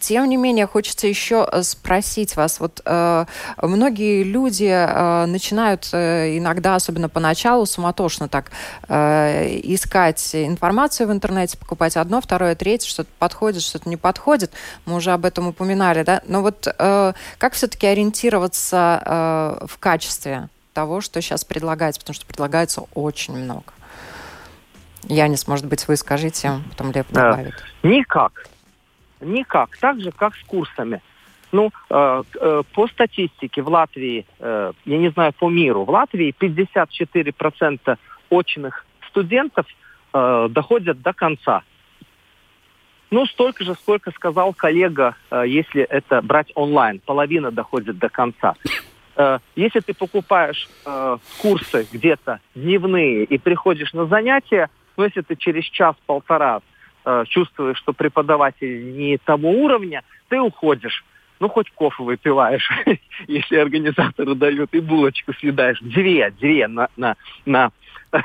тем 0.01 0.29
не 0.29 0.37
менее, 0.37 0.67
хочется 0.67 1.07
еще 1.07 1.49
э, 1.51 1.63
спросить 1.63 2.37
вас. 2.37 2.61
Вот 2.61 2.81
э, 2.85 3.25
многие 3.61 4.23
люди 4.23 4.69
э, 4.71 5.27
начинают 5.27 5.89
э, 5.93 6.39
иногда, 6.39 6.75
особенно 6.77 7.09
поначалу, 7.09 7.67
суматошно 7.67 8.29
так 8.29 8.51
э, 8.89 9.61
искать 9.63 10.35
информацию 10.35 11.09
в 11.09 11.13
интернете, 11.13 11.59
покупать 11.59 11.97
одно, 11.97 12.21
второе, 12.21 12.55
третье, 12.55 12.89
что-то 12.89 13.11
подходит, 13.19 13.63
что-то 13.63 13.89
не 13.89 13.97
подходит. 13.97 14.53
Мы 14.87 14.97
уже 14.97 15.13
об 15.13 15.25
этом 15.25 15.49
упоминали, 15.49 16.03
да? 16.03 16.23
Но 16.27 16.43
вот 16.43 16.67
э, 16.67 17.13
как 17.39 17.53
все-таки 17.55 17.87
ориентироваться 17.87 19.03
э, 19.05 19.67
в 19.67 19.79
качестве 19.79 20.49
того, 20.73 21.01
что 21.01 21.21
сейчас 21.21 21.45
предлагается? 21.45 22.01
Потому 22.01 22.15
что 22.15 22.27
предлагается 22.27 22.83
очень 22.95 23.37
много. 23.37 23.73
Янис, 25.05 25.47
может 25.47 25.67
быть, 25.67 25.89
вы 25.89 25.97
скажите, 25.97 26.61
потом 26.71 26.93
Лев 26.93 27.07
добавит. 27.11 27.55
Никак 27.83 28.33
Никак. 29.21 29.77
Так 29.79 30.01
же, 30.01 30.13
как 30.13 30.35
с 30.37 30.43
курсами. 30.45 31.01
Ну, 31.51 31.71
э, 31.89 32.23
э, 32.41 32.63
по 32.75 32.89
статистике 32.89 33.63
в 33.63 33.69
Латвии, 33.69 34.27
э, 34.39 34.73
я 34.85 34.99
не 34.99 35.09
знаю 35.11 35.33
по 35.33 35.49
миру, 35.49 35.85
в 35.85 35.91
Латвии 35.91 36.35
54% 36.39 37.97
очных 38.29 38.85
студентов 39.09 39.67
э, 40.13 40.49
доходят 40.51 41.01
до 41.01 41.13
конца. 41.13 41.63
Ну, 43.11 43.25
столько 43.27 43.65
же, 43.65 43.75
сколько 43.75 44.11
сказал 44.11 44.53
коллега, 44.53 45.17
э, 45.31 45.45
если 45.47 45.83
это 45.83 46.21
брать 46.21 46.53
онлайн. 46.55 47.01
Половина 47.05 47.51
доходит 47.51 47.99
до 47.99 48.11
конца. 48.11 48.55
Э, 49.17 49.39
если 49.57 49.81
ты 49.81 49.95
покупаешь 49.95 50.69
э, 50.85 51.17
курсы 51.41 51.87
где-то 51.91 52.41
дневные 52.55 53.25
и 53.25 53.39
приходишь 53.39 53.95
на 53.95 54.05
занятия, 54.07 54.69
ну, 54.99 55.05
если 55.05 55.23
ты 55.23 55.37
через 55.37 55.65
час-полтора 55.65 56.61
э, 57.09 57.25
чувствуешь, 57.29 57.79
что 57.79 57.93
преподаватель 57.93 58.97
не 58.97 59.17
того 59.19 59.51
уровня, 59.51 60.03
ты 60.29 60.39
уходишь. 60.39 61.05
Ну, 61.41 61.49
хоть 61.49 61.71
кофе 61.71 62.03
выпиваешь, 62.03 62.69
если 63.29 63.57
организаторы 63.57 64.35
дают, 64.35 64.75
и 64.75 64.81
булочку 64.81 65.33
съедаешь. 65.35 65.79
Две, 65.81 66.31
две 66.31 66.69
на... 66.69 66.89
на, 66.97 67.17
на 67.47 67.71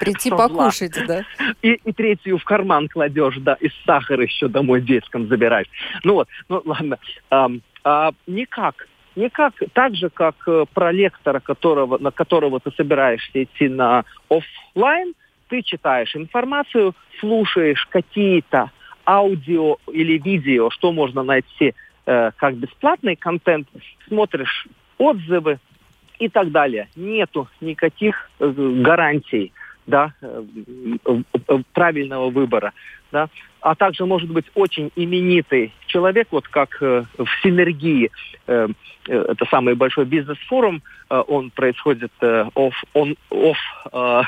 Прийти 0.00 0.30
покушать, 0.30 0.98
да? 1.06 1.24
И, 1.62 1.72
и 1.72 1.92
третью 1.92 2.38
в 2.38 2.44
карман 2.44 2.88
кладешь, 2.88 3.36
да, 3.38 3.54
и 3.54 3.68
сахар 3.86 4.20
еще 4.20 4.48
домой 4.48 4.80
детском 4.80 5.28
забираешь. 5.28 5.68
Ну 6.04 6.14
вот, 6.14 6.28
ну 6.48 6.62
ладно. 6.64 6.98
А, 7.30 7.48
а, 7.84 8.10
никак, 8.26 8.88
никак, 9.14 9.54
так 9.72 9.94
же, 9.94 10.10
как 10.10 10.34
э, 10.46 10.64
про 10.74 10.90
лектора, 10.92 11.40
которого, 11.40 11.98
на 11.98 12.10
которого 12.10 12.58
ты 12.58 12.72
собираешься 12.72 13.44
идти 13.44 13.68
на 13.68 14.04
офлайн, 14.28 15.14
ты 15.48 15.62
читаешь 15.62 16.14
информацию, 16.14 16.94
слушаешь 17.20 17.86
какие-то 17.90 18.70
аудио 19.06 19.76
или 19.90 20.18
видео, 20.18 20.70
что 20.70 20.92
можно 20.92 21.22
найти 21.22 21.74
э, 22.06 22.30
как 22.36 22.56
бесплатный 22.56 23.16
контент, 23.16 23.68
смотришь 24.06 24.66
отзывы 24.98 25.58
и 26.18 26.28
так 26.28 26.50
далее. 26.50 26.88
Нету 26.96 27.48
никаких 27.60 28.30
э, 28.38 28.48
гарантий 28.82 29.52
да, 29.86 30.12
э, 30.20 30.44
э, 31.06 31.58
правильного 31.72 32.30
выбора. 32.30 32.72
Да. 33.10 33.28
А 33.60 33.74
также 33.74 34.04
может 34.04 34.30
быть 34.30 34.44
очень 34.54 34.92
именитый 34.94 35.72
человек, 35.86 36.28
вот 36.30 36.46
как 36.46 36.76
э, 36.82 37.04
в 37.16 37.28
Синергии, 37.42 38.10
э, 38.46 38.68
э, 39.08 39.24
это 39.30 39.46
самый 39.46 39.74
большой 39.74 40.04
бизнес-форум, 40.04 40.82
э, 41.08 41.22
он 41.26 41.50
происходит 41.50 42.12
э, 42.20 42.44
off, 42.54 42.74
on, 42.94 43.16
off 43.30 43.56
э, 43.92 44.22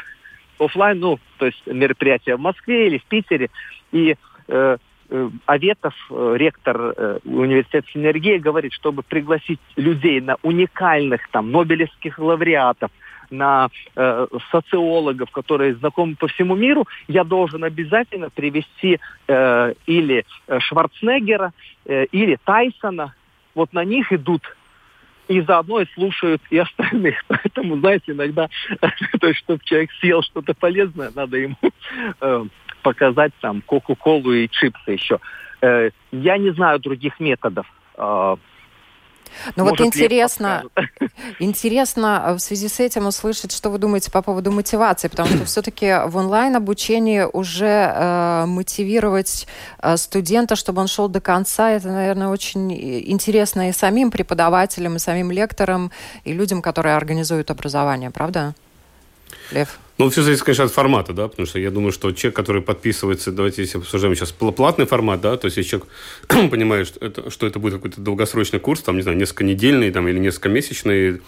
офлайн, 0.61 0.99
ну, 1.01 1.19
то 1.39 1.47
есть 1.47 1.67
мероприятия 1.67 2.37
в 2.37 2.41
Москве 2.41 2.87
или 2.87 2.99
в 2.99 3.05
Питере. 3.05 3.51
И 3.93 4.17
э, 4.49 4.77
э, 5.09 5.31
Аветов, 5.47 5.95
э, 6.11 6.35
ректор 6.37 6.95
э, 6.97 7.19
университета 7.25 7.89
Синергии, 7.93 8.39
говорит, 8.39 8.73
чтобы 8.73 9.03
пригласить 9.03 9.61
людей 9.77 10.21
на 10.21 10.37
уникальных 10.43 11.29
там 11.31 11.51
нобелевских 11.51 12.19
лауреатов, 12.19 12.91
на 13.31 13.69
э, 13.95 14.27
социологов, 14.51 15.31
которые 15.31 15.77
знакомы 15.77 16.17
по 16.17 16.27
всему 16.27 16.57
миру, 16.57 16.87
я 17.07 17.23
должен 17.25 17.63
обязательно 17.63 18.29
привести 18.29 18.99
э, 19.29 19.75
или 19.87 20.25
Шварценеггера, 20.59 21.53
э, 21.87 22.07
или 22.07 22.37
Тайсона. 22.45 23.15
Вот 23.55 23.73
на 23.73 23.85
них 23.85 24.13
идут 24.13 24.43
и 25.31 25.41
заодно 25.43 25.81
и 25.81 25.87
слушают 25.95 26.43
и 26.51 26.59
остальных. 26.59 27.25
Поэтому, 27.29 27.79
знаете, 27.79 28.13
иногда, 28.13 28.49
то 28.81 29.27
есть, 29.29 29.39
чтобы 29.39 29.61
человек 29.65 29.91
съел 30.01 30.23
что-то 30.23 30.55
полезное, 30.55 31.13
надо 31.15 31.37
ему 31.37 31.57
э, 32.21 32.45
показать 32.83 33.33
там 33.41 33.63
Кока-Колу 33.63 34.33
и 34.33 34.49
чипсы 34.49 34.91
еще. 34.91 35.21
Э, 35.63 35.91
я 36.11 36.37
не 36.37 36.51
знаю 36.51 36.81
других 36.81 37.21
методов. 37.21 37.67
Э, 37.97 38.37
ну 39.57 39.65
вот 39.65 39.81
интересно, 39.81 40.65
интересно 41.39 42.25
э, 42.27 42.33
в 42.35 42.41
связи 42.41 42.69
с 42.69 42.81
этим 42.81 43.07
услышать, 43.07 43.53
что 43.53 43.71
вы 43.71 43.79
думаете 43.79 44.11
по 44.11 44.23
поводу 44.23 44.53
мотивации, 44.53 45.09
потому 45.09 45.29
что 45.29 45.45
все-таки 45.45 46.01
в 46.07 46.17
онлайн-обучении 46.17 47.27
уже 47.33 47.93
э, 47.95 48.45
мотивировать 48.47 49.47
э, 49.83 49.97
студента, 49.97 50.57
чтобы 50.57 50.81
он 50.81 50.89
шел 50.89 51.09
до 51.09 51.21
конца, 51.21 51.71
это, 51.71 51.89
наверное, 51.89 52.29
очень 52.29 52.73
интересно 52.73 53.69
и 53.69 53.73
самим 53.73 54.11
преподавателям, 54.11 54.97
и 54.97 54.99
самим 54.99 55.31
лекторам, 55.31 55.91
и 56.25 56.33
людям, 56.33 56.63
которые 56.63 56.97
организуют 56.97 57.51
образование, 57.51 58.11
правда, 58.11 58.55
Лев? 59.51 59.79
Ну, 60.01 60.09
все 60.09 60.23
зависит, 60.23 60.45
конечно, 60.45 60.65
от 60.65 60.73
формата, 60.73 61.13
да, 61.13 61.29
потому 61.29 61.45
что 61.45 61.59
я 61.59 61.71
думаю, 61.71 61.93
что 61.93 62.11
человек, 62.13 62.35
который 62.35 62.63
подписывается, 62.63 63.33
давайте 63.33 63.61
если 63.61 63.77
обсуждаем 63.77 64.15
сейчас 64.15 64.33
платный 64.33 64.87
формат, 64.87 65.21
да, 65.21 65.37
то 65.37 65.45
есть 65.45 65.59
если 65.59 65.73
человек 65.73 65.89
понимает, 66.51 66.87
что 66.87 67.05
это, 67.05 67.31
что 67.31 67.47
это 67.47 67.59
будет 67.59 67.75
какой-то 67.75 68.01
долгосрочный 68.01 68.61
курс, 68.61 68.81
там, 68.81 68.97
не 68.97 69.03
знаю, 69.03 69.19
несколько 69.19 69.45
недельный 69.45 69.91
там, 69.91 70.09
или 70.09 70.19
несколько 70.19 70.49
месячный, 70.49 71.21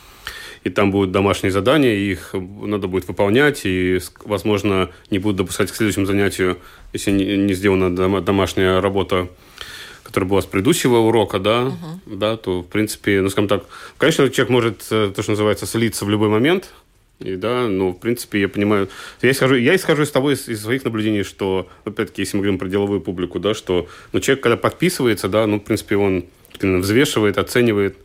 и 0.65 0.71
там 0.71 0.91
будут 0.91 1.13
домашние 1.13 1.51
задания, 1.51 1.93
и 1.93 2.13
их 2.13 2.31
надо 2.33 2.89
будет 2.89 3.07
выполнять, 3.09 3.67
и, 3.67 4.01
возможно, 4.25 4.89
не 5.11 5.19
будут 5.19 5.37
допускать 5.37 5.71
к 5.71 5.75
следующему 5.75 6.07
занятию, 6.07 6.57
если 6.95 7.11
не, 7.11 7.53
сделана 7.53 7.95
домашняя 8.23 8.81
работа 8.81 9.29
которая 10.03 10.29
была 10.29 10.43
с 10.43 10.47
предыдущего 10.47 10.97
урока, 10.99 11.39
да, 11.39 11.63
uh-huh. 11.63 12.17
да, 12.17 12.37
то, 12.37 12.63
в 12.63 12.67
принципе, 12.67 13.21
ну, 13.21 13.31
скажем 13.31 13.49
так, 13.49 13.65
конечно, 13.99 14.29
человек 14.29 14.51
может, 14.51 14.87
э, 14.91 15.13
то, 15.15 15.23
что 15.23 15.33
называется, 15.33 15.65
слиться 15.65 16.05
в 16.05 16.11
любой 16.11 16.29
момент, 16.29 16.71
и 17.23 17.37
да, 17.37 17.69
ну, 17.69 17.91
в 17.91 17.99
принципе, 17.99 18.41
я 18.41 18.49
понимаю. 18.49 18.89
Я 19.21 19.31
исхожу, 19.31 19.57
я 19.57 19.75
исхожу 19.75 20.03
из 20.03 20.11
того, 20.11 20.33
из, 20.33 20.49
из 20.49 20.63
своих 20.63 20.85
наблюдений, 20.85 21.23
что, 21.23 21.69
опять-таки, 21.85 22.23
если 22.23 22.37
мы 22.37 22.43
говорим 22.43 22.59
про 22.59 22.69
деловую 22.69 23.01
публику, 23.01 23.39
да, 23.39 23.55
что 23.55 23.89
ну, 24.13 24.21
человек, 24.21 24.43
когда 24.43 24.57
подписывается, 24.57 25.29
да, 25.29 25.47
ну, 25.47 25.59
в 25.59 25.65
принципе, 25.65 25.97
он 25.97 26.25
взвешивает, 26.61 27.39
оценивает 27.39 27.97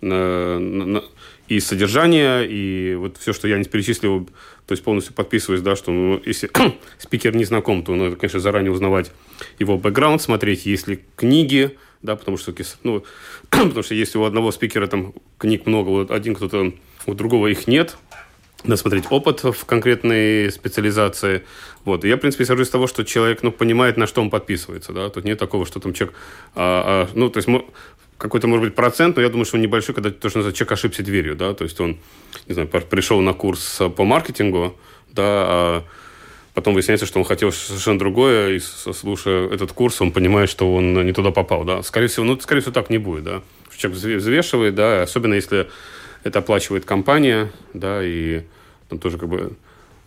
на, 0.00 0.58
на, 0.58 1.04
и 1.48 1.60
содержание, 1.60 2.46
и 2.46 2.94
вот 2.96 3.16
все, 3.18 3.32
что 3.32 3.48
я 3.48 3.58
не 3.58 3.64
перечислил, 3.64 4.28
то 4.66 4.72
есть 4.72 4.82
полностью 4.82 5.14
подписываюсь, 5.14 5.62
да, 5.62 5.76
что 5.76 5.92
ну, 5.92 6.20
если 6.24 6.50
спикер 6.98 7.36
не 7.36 7.44
знаком, 7.44 7.84
то 7.84 7.94
надо, 7.94 8.16
конечно, 8.16 8.40
заранее 8.40 8.72
узнавать 8.72 9.12
его 9.58 9.78
бэкграунд, 9.78 10.20
смотреть, 10.20 10.66
есть 10.66 10.88
ли 10.88 11.04
книги, 11.14 11.76
да, 12.02 12.16
потому 12.16 12.36
что, 12.36 12.52
ну, 12.82 13.04
потому 13.50 13.82
что 13.82 13.94
если 13.94 14.18
у 14.18 14.24
одного 14.24 14.50
спикера 14.50 14.86
там 14.86 15.14
книг 15.38 15.66
много, 15.66 15.90
вот 15.90 16.10
один 16.10 16.34
кто-то, 16.34 16.72
у 17.06 17.14
другого 17.14 17.46
их 17.46 17.68
нет, 17.68 17.96
надо 18.64 18.76
смотреть 18.76 19.04
опыт 19.10 19.44
в 19.44 19.64
конкретной 19.64 20.50
специализации. 20.50 21.44
Вот. 21.84 22.04
Я, 22.04 22.16
в 22.16 22.20
принципе, 22.20 22.44
исхожу 22.44 22.62
из 22.62 22.70
того, 22.70 22.86
что 22.86 23.04
человек 23.04 23.42
ну, 23.42 23.52
понимает, 23.52 23.96
на 23.96 24.06
что 24.06 24.20
он 24.20 24.30
подписывается. 24.30 24.92
Да? 24.92 25.08
Тут 25.08 25.24
нет 25.24 25.38
такого, 25.38 25.66
что 25.66 25.78
там 25.78 25.92
человек... 25.92 26.16
А, 26.54 27.06
а, 27.06 27.10
ну, 27.14 27.30
то 27.30 27.38
есть 27.38 27.48
какой-то, 28.18 28.46
может 28.46 28.64
быть, 28.64 28.74
процент, 28.74 29.16
но 29.16 29.22
я 29.22 29.28
думаю, 29.28 29.44
что 29.44 29.56
он 29.56 29.62
небольшой, 29.62 29.94
когда 29.94 30.10
то, 30.10 30.28
что 30.28 30.40
человек 30.52 30.72
ошибся 30.72 31.02
дверью, 31.02 31.36
да, 31.36 31.52
то 31.54 31.64
есть 31.64 31.78
он, 31.80 31.98
не 32.46 32.54
знаю, 32.54 32.68
пришел 32.68 33.20
на 33.20 33.34
курс 33.34 33.80
по 33.94 34.04
маркетингу, 34.04 34.74
да, 35.12 35.22
а 35.24 35.84
потом 36.54 36.72
выясняется, 36.72 37.04
что 37.04 37.18
он 37.18 37.26
хотел 37.26 37.52
совершенно 37.52 37.98
другое, 37.98 38.54
и 38.54 38.58
слушая 38.58 39.48
этот 39.50 39.72
курс, 39.72 40.00
он 40.00 40.12
понимает, 40.12 40.48
что 40.48 40.74
он 40.74 41.04
не 41.04 41.12
туда 41.12 41.30
попал, 41.30 41.64
да. 41.64 41.82
Скорее 41.82 42.06
всего, 42.06 42.24
ну, 42.24 42.40
скорее 42.40 42.62
всего, 42.62 42.72
так 42.72 42.88
не 42.88 42.98
будет, 42.98 43.24
да. 43.24 43.42
Человек 43.76 44.00
взвешивает, 44.00 44.74
да, 44.74 45.02
особенно 45.02 45.34
если 45.34 45.68
это 46.26 46.40
оплачивает 46.40 46.84
компания, 46.84 47.50
да, 47.72 48.02
и 48.02 48.42
там 48.88 48.98
тоже 48.98 49.18
как 49.18 49.28
бы 49.28 49.56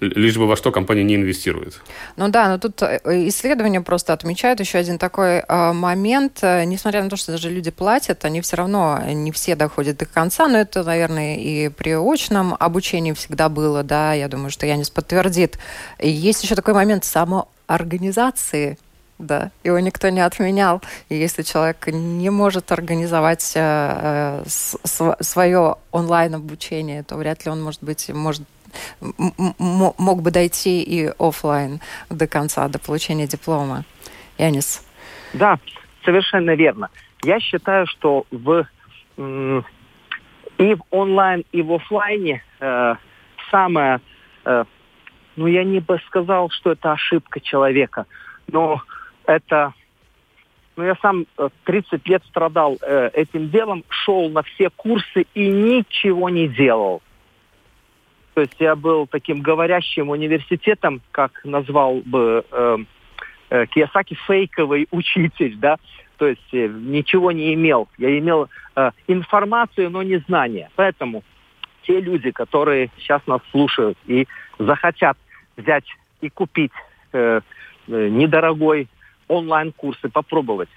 лишь 0.02 0.38
бы 0.38 0.48
во 0.48 0.56
что 0.56 0.72
компания 0.72 1.04
не 1.04 1.16
инвестирует. 1.16 1.82
Ну 2.16 2.30
да, 2.30 2.48
но 2.48 2.58
тут 2.58 2.82
э, 2.82 3.00
исследования 3.28 3.82
просто 3.82 4.14
отмечают 4.14 4.62
еще 4.62 4.78
один 4.78 4.98
такой 4.98 5.40
э, 5.40 5.74
момент. 5.74 6.40
Несмотря 6.42 7.04
на 7.04 7.10
то, 7.10 7.18
что 7.18 7.34
даже 7.34 7.50
люди 7.50 7.70
платят, 7.70 8.24
они 8.24 8.40
все 8.40 8.56
равно 8.56 9.02
не 9.08 9.32
все 9.32 9.56
доходят 9.56 9.98
до 9.98 10.06
конца, 10.06 10.48
но 10.48 10.58
это, 10.58 10.84
наверное, 10.84 11.36
и 11.38 11.68
при 11.70 11.92
очном 11.92 12.56
обучении 12.58 13.12
всегда 13.12 13.50
было, 13.50 13.84
да, 13.84 14.14
я 14.14 14.30
думаю, 14.30 14.52
что 14.52 14.66
Янис 14.66 14.90
подтвердит. 14.90 15.60
Есть 16.00 16.44
еще 16.44 16.56
такой 16.56 16.74
момент 16.74 17.04
самоорганизации 17.04 18.78
да, 19.20 19.52
его 19.64 19.80
никто 19.80 20.10
не 20.10 20.22
отменял. 20.22 20.82
И 21.10 21.16
если 21.16 21.44
человек 21.44 21.88
не 21.88 22.30
может 22.30 22.72
организовать 22.72 23.54
э, 23.56 24.44
э, 24.46 25.14
свое 25.22 25.76
онлайн-обучение, 25.92 27.04
то 27.04 27.18
вряд 27.18 27.46
ли 27.46 27.52
он, 27.52 27.62
может 27.62 27.84
быть, 27.84 28.10
может 28.10 28.44
мог 29.58 30.22
бы 30.22 30.30
дойти 30.30 30.84
и 30.84 31.12
офлайн 31.18 31.82
до 32.10 32.28
конца, 32.28 32.68
до 32.68 32.78
получения 32.78 33.28
диплома. 33.28 33.84
Янис. 34.38 34.86
Да, 35.34 35.58
совершенно 36.06 36.56
верно. 36.56 36.90
Я 37.24 37.40
считаю, 37.40 37.88
что 37.88 38.26
в 38.32 38.68
и 40.60 40.76
в 40.76 40.82
онлайн, 40.92 41.44
и 41.52 41.62
в 41.62 41.74
офлайне 41.74 42.44
э, 42.60 42.96
самое, 43.50 44.00
э, 44.46 44.66
ну 45.36 45.48
я 45.48 45.64
не 45.64 45.80
бы 45.80 46.00
сказал, 46.08 46.50
что 46.50 46.72
это 46.72 46.92
ошибка 46.92 47.40
человека, 47.40 48.06
но 48.48 48.82
это, 49.30 49.74
ну 50.76 50.84
я 50.84 50.96
сам 51.02 51.26
30 51.66 51.94
э, 51.94 51.98
лет 52.06 52.24
страдал 52.26 52.78
э, 52.82 53.12
этим 53.14 53.50
делом, 53.50 53.84
шел 53.90 54.30
на 54.30 54.42
все 54.42 54.70
курсы 54.70 55.26
и 55.34 55.48
ничего 55.48 56.30
не 56.30 56.48
делал. 56.48 57.02
То 58.34 58.42
есть 58.42 58.56
я 58.60 58.76
был 58.76 59.06
таким 59.06 59.42
говорящим 59.42 60.10
университетом, 60.10 61.02
как 61.12 61.42
назвал 61.44 62.02
бы 62.06 62.44
э, 62.52 62.78
э, 63.50 63.66
Киясаки, 63.68 64.16
фейковый 64.26 64.88
учитель, 64.92 65.58
да, 65.58 65.78
то 66.18 66.28
есть 66.28 66.54
э, 66.54 66.68
ничего 66.68 67.32
не 67.32 67.54
имел. 67.54 67.88
Я 68.00 68.18
имел 68.18 68.50
э, 68.76 68.92
информацию, 69.08 69.92
но 69.92 70.02
не 70.02 70.18
знания. 70.28 70.72
Поэтому 70.76 71.24
те 71.84 72.02
люди, 72.02 72.32
которые 72.32 72.90
сейчас 72.98 73.22
нас 73.28 73.42
слушают 73.52 73.98
и 74.08 74.28
захотят 74.58 75.18
взять 75.56 75.86
и 76.22 76.30
купить 76.30 76.72
э, 77.14 77.42
э 77.88 78.10
недорогой 78.10 78.88
онлайн-курсы, 79.30 80.10
попробовать, 80.10 80.70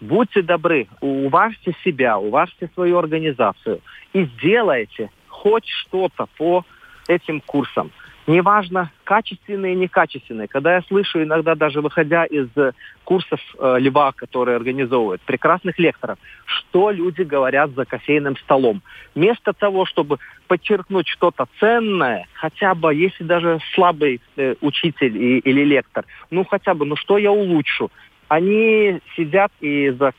будьте 0.00 0.42
добры, 0.42 0.86
уважьте 1.00 1.74
себя, 1.84 2.18
уважьте 2.18 2.70
свою 2.74 2.98
организацию 2.98 3.80
и 4.12 4.24
сделайте 4.24 5.10
хоть 5.28 5.66
что-то 5.66 6.26
по 6.38 6.64
этим 7.08 7.40
курсам. 7.40 7.90
Неважно, 8.26 8.90
качественные, 9.04 9.74
некачественные. 9.74 10.48
Когда 10.48 10.76
я 10.76 10.82
слышу 10.82 11.22
иногда, 11.22 11.54
даже 11.54 11.82
выходя 11.82 12.24
из 12.24 12.48
э, 12.56 12.72
курсов 13.04 13.38
э, 13.58 13.76
Льва, 13.80 14.12
которые 14.12 14.56
организовывают, 14.56 15.20
прекрасных 15.22 15.78
лекторов, 15.78 16.18
что 16.46 16.90
люди 16.90 17.20
говорят 17.20 17.72
за 17.72 17.84
кофейным 17.84 18.38
столом. 18.38 18.82
Вместо 19.14 19.52
того, 19.52 19.84
чтобы 19.84 20.18
подчеркнуть 20.48 21.06
что-то 21.06 21.46
ценное, 21.60 22.26
хотя 22.32 22.74
бы, 22.74 22.94
если 22.94 23.24
даже 23.24 23.58
слабый 23.74 24.22
э, 24.36 24.54
учитель 24.62 25.16
и, 25.16 25.38
или 25.40 25.62
лектор, 25.62 26.06
ну 26.30 26.46
хотя 26.46 26.72
бы, 26.72 26.86
ну 26.86 26.96
что 26.96 27.18
я 27.18 27.30
улучшу? 27.30 27.90
они 28.28 29.00
сидят 29.16 29.52
и 29.60 29.90
за 29.90 30.12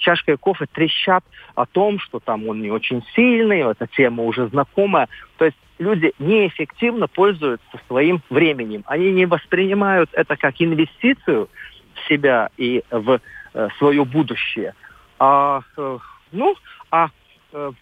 чашкой 0.00 0.36
кофе 0.36 0.66
трещат 0.66 1.24
о 1.54 1.64
том, 1.64 2.00
что 2.00 2.18
там 2.18 2.48
он 2.48 2.60
не 2.60 2.70
очень 2.70 3.04
сильный, 3.14 3.60
эта 3.60 3.86
тема 3.86 4.24
уже 4.24 4.48
знакомая. 4.48 5.08
То 5.38 5.44
есть 5.44 5.56
люди 5.78 6.12
неэффективно 6.18 7.08
пользуются 7.08 7.80
своим 7.86 8.20
временем. 8.30 8.84
Они 8.86 9.10
не 9.12 9.26
воспринимают 9.26 10.10
это 10.12 10.36
как 10.36 10.54
инвестицию 10.58 11.48
в 11.94 12.08
себя 12.08 12.50
и 12.56 12.82
в 12.90 13.20
э, 13.54 13.68
свое 13.78 14.04
будущее. 14.04 14.74
А, 15.18 15.62
э, 15.76 15.98
ну, 16.32 16.56
а 16.90 17.08
э, 17.52 17.72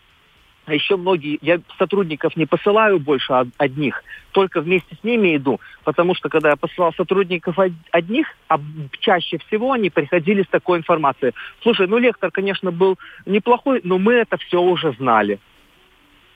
еще 0.67 0.97
многие, 0.97 1.39
я 1.43 1.61
сотрудников 1.79 2.37
не 2.37 2.47
посылаю 2.47 2.99
больше 2.99 3.33
одних, 3.59 4.03
только 4.33 4.61
вместе 4.61 4.97
с 4.97 5.05
ними 5.05 5.37
иду, 5.37 5.61
потому 5.85 6.15
что 6.15 6.29
когда 6.29 6.51
я 6.51 6.57
посылал 6.57 6.93
сотрудников 6.95 7.59
одних, 7.91 8.27
а 8.49 8.59
чаще 9.01 9.39
всего 9.47 9.73
они 9.73 9.91
приходили 9.91 10.43
с 10.43 10.49
такой 10.49 10.79
информацией. 10.79 11.33
Слушай, 11.63 11.87
ну 11.87 11.99
лектор, 11.99 12.31
конечно, 12.31 12.71
был 12.71 12.99
неплохой, 13.27 13.81
но 13.85 13.99
мы 13.99 14.15
это 14.15 14.39
все 14.39 14.61
уже 14.61 14.93
знали. 14.93 15.39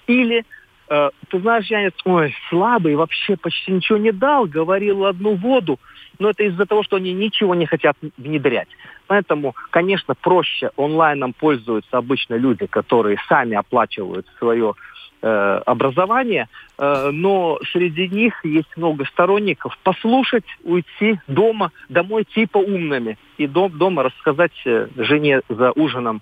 Или 0.07 0.45
Э, 0.89 1.11
ты 1.29 1.41
знаешь, 1.41 1.67
я 1.67 1.91
ой, 2.05 2.35
слабый, 2.49 2.97
вообще 2.97 3.37
почти 3.37 3.73
ничего 3.73 3.99
не 3.99 4.13
дал, 4.13 4.47
говорил 4.47 5.05
одну 5.05 5.35
воду. 5.35 5.79
Но 6.19 6.31
это 6.31 6.43
из-за 6.45 6.67
того, 6.67 6.83
что 6.83 6.97
они 6.97 7.13
ничего 7.13 7.55
не 7.55 7.67
хотят 7.67 7.97
внедрять. 8.17 8.69
Поэтому, 9.07 9.55
конечно, 9.71 10.15
проще 10.15 10.71
онлайном 10.77 11.33
пользуются 11.33 11.99
обычно 11.99 12.35
люди, 12.35 12.67
которые 12.67 13.19
сами 13.29 13.57
оплачивают 13.57 14.27
свое 14.39 14.75
э, 15.23 15.61
образование, 15.65 16.49
э, 16.77 17.11
но 17.13 17.61
среди 17.73 18.09
них 18.09 18.45
есть 18.45 18.77
много 18.77 19.05
сторонников. 19.05 19.79
Послушать, 19.85 20.47
уйти 20.65 21.21
дома, 21.29 21.71
домой 21.89 22.25
типа 22.25 22.59
умными. 22.59 23.17
И 23.37 23.47
дом, 23.47 23.77
дома 23.79 24.03
рассказать 24.03 24.53
жене 24.65 25.43
за 25.49 25.71
ужином, 25.73 26.21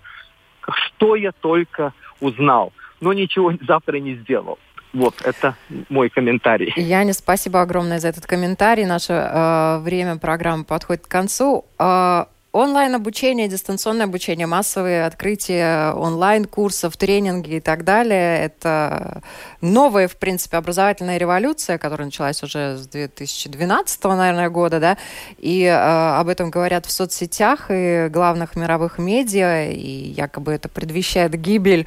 что 0.61 1.15
я 1.15 1.33
только 1.33 1.95
узнал 2.21 2.73
но 3.01 3.13
ничего 3.13 3.53
завтра 3.67 3.99
не 3.99 4.17
сделал. 4.17 4.59
Вот, 4.93 5.15
это 5.25 5.57
мой 5.91 6.09
комментарий. 6.09 6.73
Яне, 6.77 7.13
спасибо 7.13 7.61
огромное 7.61 7.99
за 7.99 8.09
этот 8.09 8.27
комментарий. 8.27 8.87
Наше 8.87 9.13
э, 9.13 9.79
время 9.81 10.17
программы 10.17 10.65
подходит 10.65 11.07
к 11.07 11.11
концу. 11.11 11.67
Э, 11.79 12.25
онлайн-обучение, 12.57 13.49
дистанционное 13.49 14.07
обучение, 14.07 14.47
массовые 14.47 15.05
открытия 15.05 15.93
онлайн-курсов, 15.93 16.97
тренинги 16.97 17.57
и 17.57 17.61
так 17.61 17.85
далее– 17.85 18.39
это 18.45 19.23
новая, 19.61 20.09
в 20.09 20.17
принципе, 20.17 20.57
образовательная 20.57 21.19
революция, 21.19 21.77
которая 21.77 22.07
началась 22.07 22.43
уже 22.43 22.79
с 22.79 22.89
2012, 22.89 24.05
наверное, 24.05 24.49
года, 24.49 24.81
да, 24.81 24.97
и 25.37 25.65
э, 25.65 25.75
об 25.75 26.29
этом 26.29 26.51
говорят 26.51 26.87
в 26.87 26.91
соцсетях 26.91 27.67
и 27.69 28.09
главных 28.11 28.57
мировых 28.57 28.99
медиа, 28.99 29.71
и 29.71 30.15
якобы 30.17 30.53
это 30.53 30.71
предвещает 30.71 31.39
гибель 31.39 31.87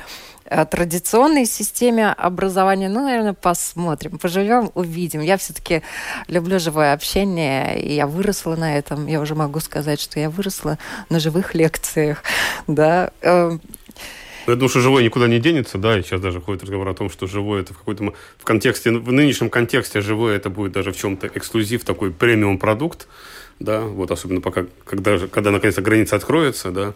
традиционной 0.49 1.45
системе 1.45 2.11
образования, 2.11 2.89
ну, 2.89 3.03
наверное, 3.03 3.33
посмотрим, 3.33 4.17
поживем, 4.17 4.71
увидим. 4.73 5.21
Я 5.21 5.37
все-таки 5.37 5.83
люблю 6.27 6.59
живое 6.59 6.93
общение, 6.93 7.81
и 7.81 7.93
я 7.93 8.07
выросла 8.07 8.55
на 8.55 8.77
этом. 8.77 9.07
Я 9.07 9.21
уже 9.21 9.35
могу 9.35 9.59
сказать, 9.59 9.99
что 9.99 10.19
я 10.19 10.29
выросла 10.29 10.77
на 11.09 11.19
живых 11.19 11.55
лекциях, 11.55 12.23
да. 12.67 13.11
Эм, 13.21 13.61
я 14.47 14.55
думаю, 14.55 14.69
что 14.69 14.79
живое 14.79 15.03
никуда 15.03 15.27
не 15.27 15.39
денется, 15.39 15.77
да, 15.77 15.99
и 15.99 16.01
сейчас 16.01 16.21
даже 16.21 16.41
ходит 16.41 16.63
разговор 16.63 16.87
о 16.87 16.95
том, 16.95 17.11
что 17.11 17.27
живое 17.27 17.61
это 17.61 17.73
в 17.73 17.77
какой-то 17.77 18.13
в 18.37 18.43
контексте, 18.43 18.91
в 18.91 19.11
нынешнем 19.11 19.51
контексте 19.51 20.01
живое 20.01 20.35
это 20.37 20.49
будет 20.49 20.71
даже 20.71 20.91
в 20.91 20.97
чем-то 20.97 21.27
эксклюзив, 21.27 21.83
такой 21.83 22.11
премиум 22.11 22.57
продукт, 22.57 23.07
да, 23.59 23.81
вот 23.81 24.09
особенно 24.09 24.41
пока, 24.41 24.65
когда, 24.85 25.19
когда 25.27 25.51
наконец-то 25.51 25.83
граница 25.83 26.15
откроется, 26.15 26.71
да, 26.71 26.93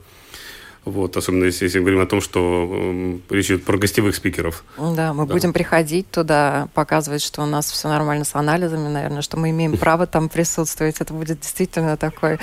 вот, 0.85 1.15
особенно 1.15 1.45
если, 1.45 1.65
если 1.65 1.79
говорим 1.79 2.01
о 2.01 2.05
том, 2.05 2.19
что 2.19 2.69
э, 2.71 3.17
речь 3.29 3.45
идет 3.45 3.63
про 3.63 3.77
гостевых 3.77 4.15
спикеров. 4.15 4.65
Да, 4.77 5.13
мы 5.13 5.25
да. 5.25 5.33
будем 5.33 5.53
приходить 5.53 6.11
туда, 6.11 6.67
показывать, 6.73 7.21
что 7.21 7.41
у 7.41 7.45
нас 7.45 7.71
все 7.71 7.87
нормально 7.87 8.25
с 8.25 8.35
анализами, 8.35 8.89
наверное, 8.89 9.21
что 9.21 9.37
мы 9.37 9.51
имеем 9.51 9.77
право 9.77 10.07
там 10.07 10.27
присутствовать. 10.27 10.99
Это 10.99 11.13
будет 11.13 11.39
действительно 11.39 11.95
такой... 11.95 12.37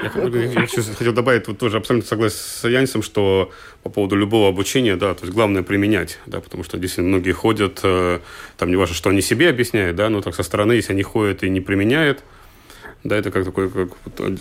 Я, 0.00 0.66
хотел 0.94 1.12
добавить, 1.12 1.48
вот 1.48 1.58
тоже 1.58 1.76
абсолютно 1.76 2.08
согласен 2.08 2.36
с 2.36 2.68
Янисом, 2.68 3.02
что 3.02 3.50
по 3.82 3.90
поводу 3.90 4.16
любого 4.16 4.48
обучения, 4.48 4.96
да, 4.96 5.14
то 5.14 5.24
есть 5.24 5.34
главное 5.34 5.62
применять, 5.62 6.18
да, 6.26 6.40
потому 6.40 6.64
что 6.64 6.78
действительно 6.78 7.08
многие 7.16 7.32
ходят, 7.32 7.80
э, 7.82 8.20
там 8.56 8.70
не 8.70 8.76
важно, 8.76 8.94
что 8.94 9.10
они 9.10 9.20
себе 9.20 9.48
объясняют, 9.48 9.96
да, 9.96 10.08
но 10.08 10.22
так 10.22 10.34
со 10.34 10.42
стороны, 10.42 10.72
если 10.72 10.92
они 10.92 11.02
ходят 11.02 11.42
и 11.42 11.50
не 11.50 11.60
применяют, 11.60 12.22
да, 13.04 13.16
это 13.16 13.30
как 13.30 13.44
такой, 13.44 13.70
как 13.70 13.88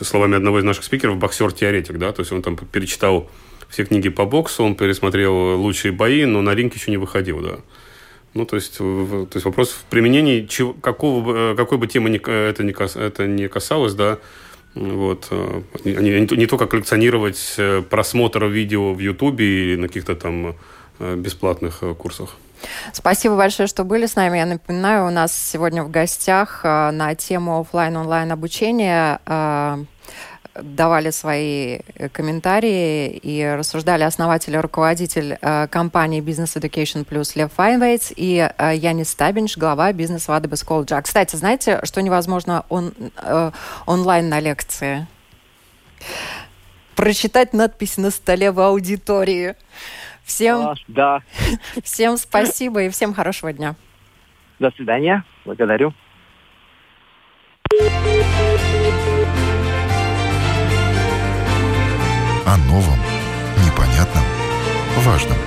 словами 0.02 0.36
одного 0.36 0.60
из 0.60 0.64
наших 0.64 0.84
спикеров, 0.84 1.18
боксер-теоретик, 1.18 1.98
да, 1.98 2.12
то 2.12 2.22
есть 2.22 2.32
он 2.32 2.42
там 2.42 2.58
перечитал 2.58 3.30
все 3.70 3.86
книги 3.86 4.10
по 4.10 4.26
боксу, 4.26 4.64
он 4.64 4.76
пересмотрел 4.76 5.60
лучшие 5.60 5.92
бои, 5.92 6.26
но 6.26 6.42
на 6.42 6.56
ринг 6.56 6.76
еще 6.76 6.92
не 6.92 6.98
выходил, 6.98 7.42
да. 7.42 7.60
Ну, 8.34 8.46
то 8.46 8.56
есть, 8.56 8.78
то 8.78 9.30
есть 9.34 9.46
вопрос 9.46 9.70
в 9.70 9.84
применении, 9.90 10.46
чего, 10.46 10.74
какого, 10.74 11.56
какой 11.56 11.78
бы 11.78 11.88
темы 11.88 12.16
это 12.16 12.64
не, 12.64 12.72
это 12.72 13.28
не 13.28 13.48
касалось, 13.48 13.94
да, 13.94 14.20
вот. 14.76 15.28
Э, 15.32 15.62
не, 15.84 16.38
не 16.38 16.46
только 16.46 16.68
коллекционировать 16.68 17.56
э, 17.58 17.82
просмотр 17.82 18.46
видео 18.46 18.94
в 18.94 19.00
Ютубе 19.00 19.46
или 19.46 19.76
на 19.76 19.88
каких-то 19.88 20.16
там 20.16 20.56
э, 21.00 21.16
бесплатных 21.16 21.80
курсах. 21.98 22.36
Спасибо 22.94 23.36
большое, 23.36 23.68
что 23.68 23.84
были 23.84 24.06
с 24.06 24.16
нами. 24.16 24.38
Я 24.38 24.46
напоминаю, 24.46 25.08
у 25.08 25.10
нас 25.10 25.34
сегодня 25.34 25.84
в 25.84 25.92
гостях 25.92 26.62
э, 26.64 26.92
на 26.92 27.16
тему 27.16 27.60
офлайн-онлайн 27.60 28.32
обучения 28.32 29.20
э, 29.26 29.84
давали 30.56 31.12
свои 31.12 31.80
комментарии 32.12 33.10
и 33.10 33.46
рассуждали 33.46 34.04
основатель 34.04 34.54
и 34.54 34.58
руководитель 34.58 35.38
э, 35.40 35.68
компании 35.68 36.22
Business 36.22 36.60
Education 36.60 37.06
Plus 37.06 37.32
Лев 37.36 37.52
Файнвейтс 37.54 38.12
и 38.16 38.50
э, 38.58 38.76
Янис 38.76 39.12
Стабинш, 39.12 39.58
глава 39.58 39.94
бизнеса 39.94 40.32
Вады 40.32 40.50
Колджа. 40.66 41.02
Кстати, 41.02 41.36
знаете, 41.36 41.80
что 41.84 42.02
невозможно 42.02 42.66
он, 42.70 42.94
онлайн 43.86 44.30
на 44.30 44.40
лекции? 44.40 45.08
Прочитать 46.96 47.54
надпись 47.54 47.98
на 47.98 48.12
столе 48.12 48.52
в 48.52 48.60
аудитории. 48.60 49.56
Всем, 50.30 50.60
а, 50.60 50.76
да. 50.88 51.24
всем 51.84 52.16
спасибо 52.16 52.84
и 52.84 52.90
всем 52.90 53.16
хорошего 53.16 53.52
дня. 53.52 53.76
До 54.60 54.70
свидания. 54.72 55.24
Благодарю. 55.44 55.92
О 62.46 62.58
новом, 62.68 63.00
непонятном, 63.66 64.24
важном. 64.98 65.38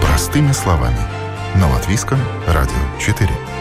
Простыми 0.00 0.52
словами. 0.52 1.00
На 1.56 1.68
Латвийском 1.68 2.18
радио 2.46 3.00
4. 3.00 3.53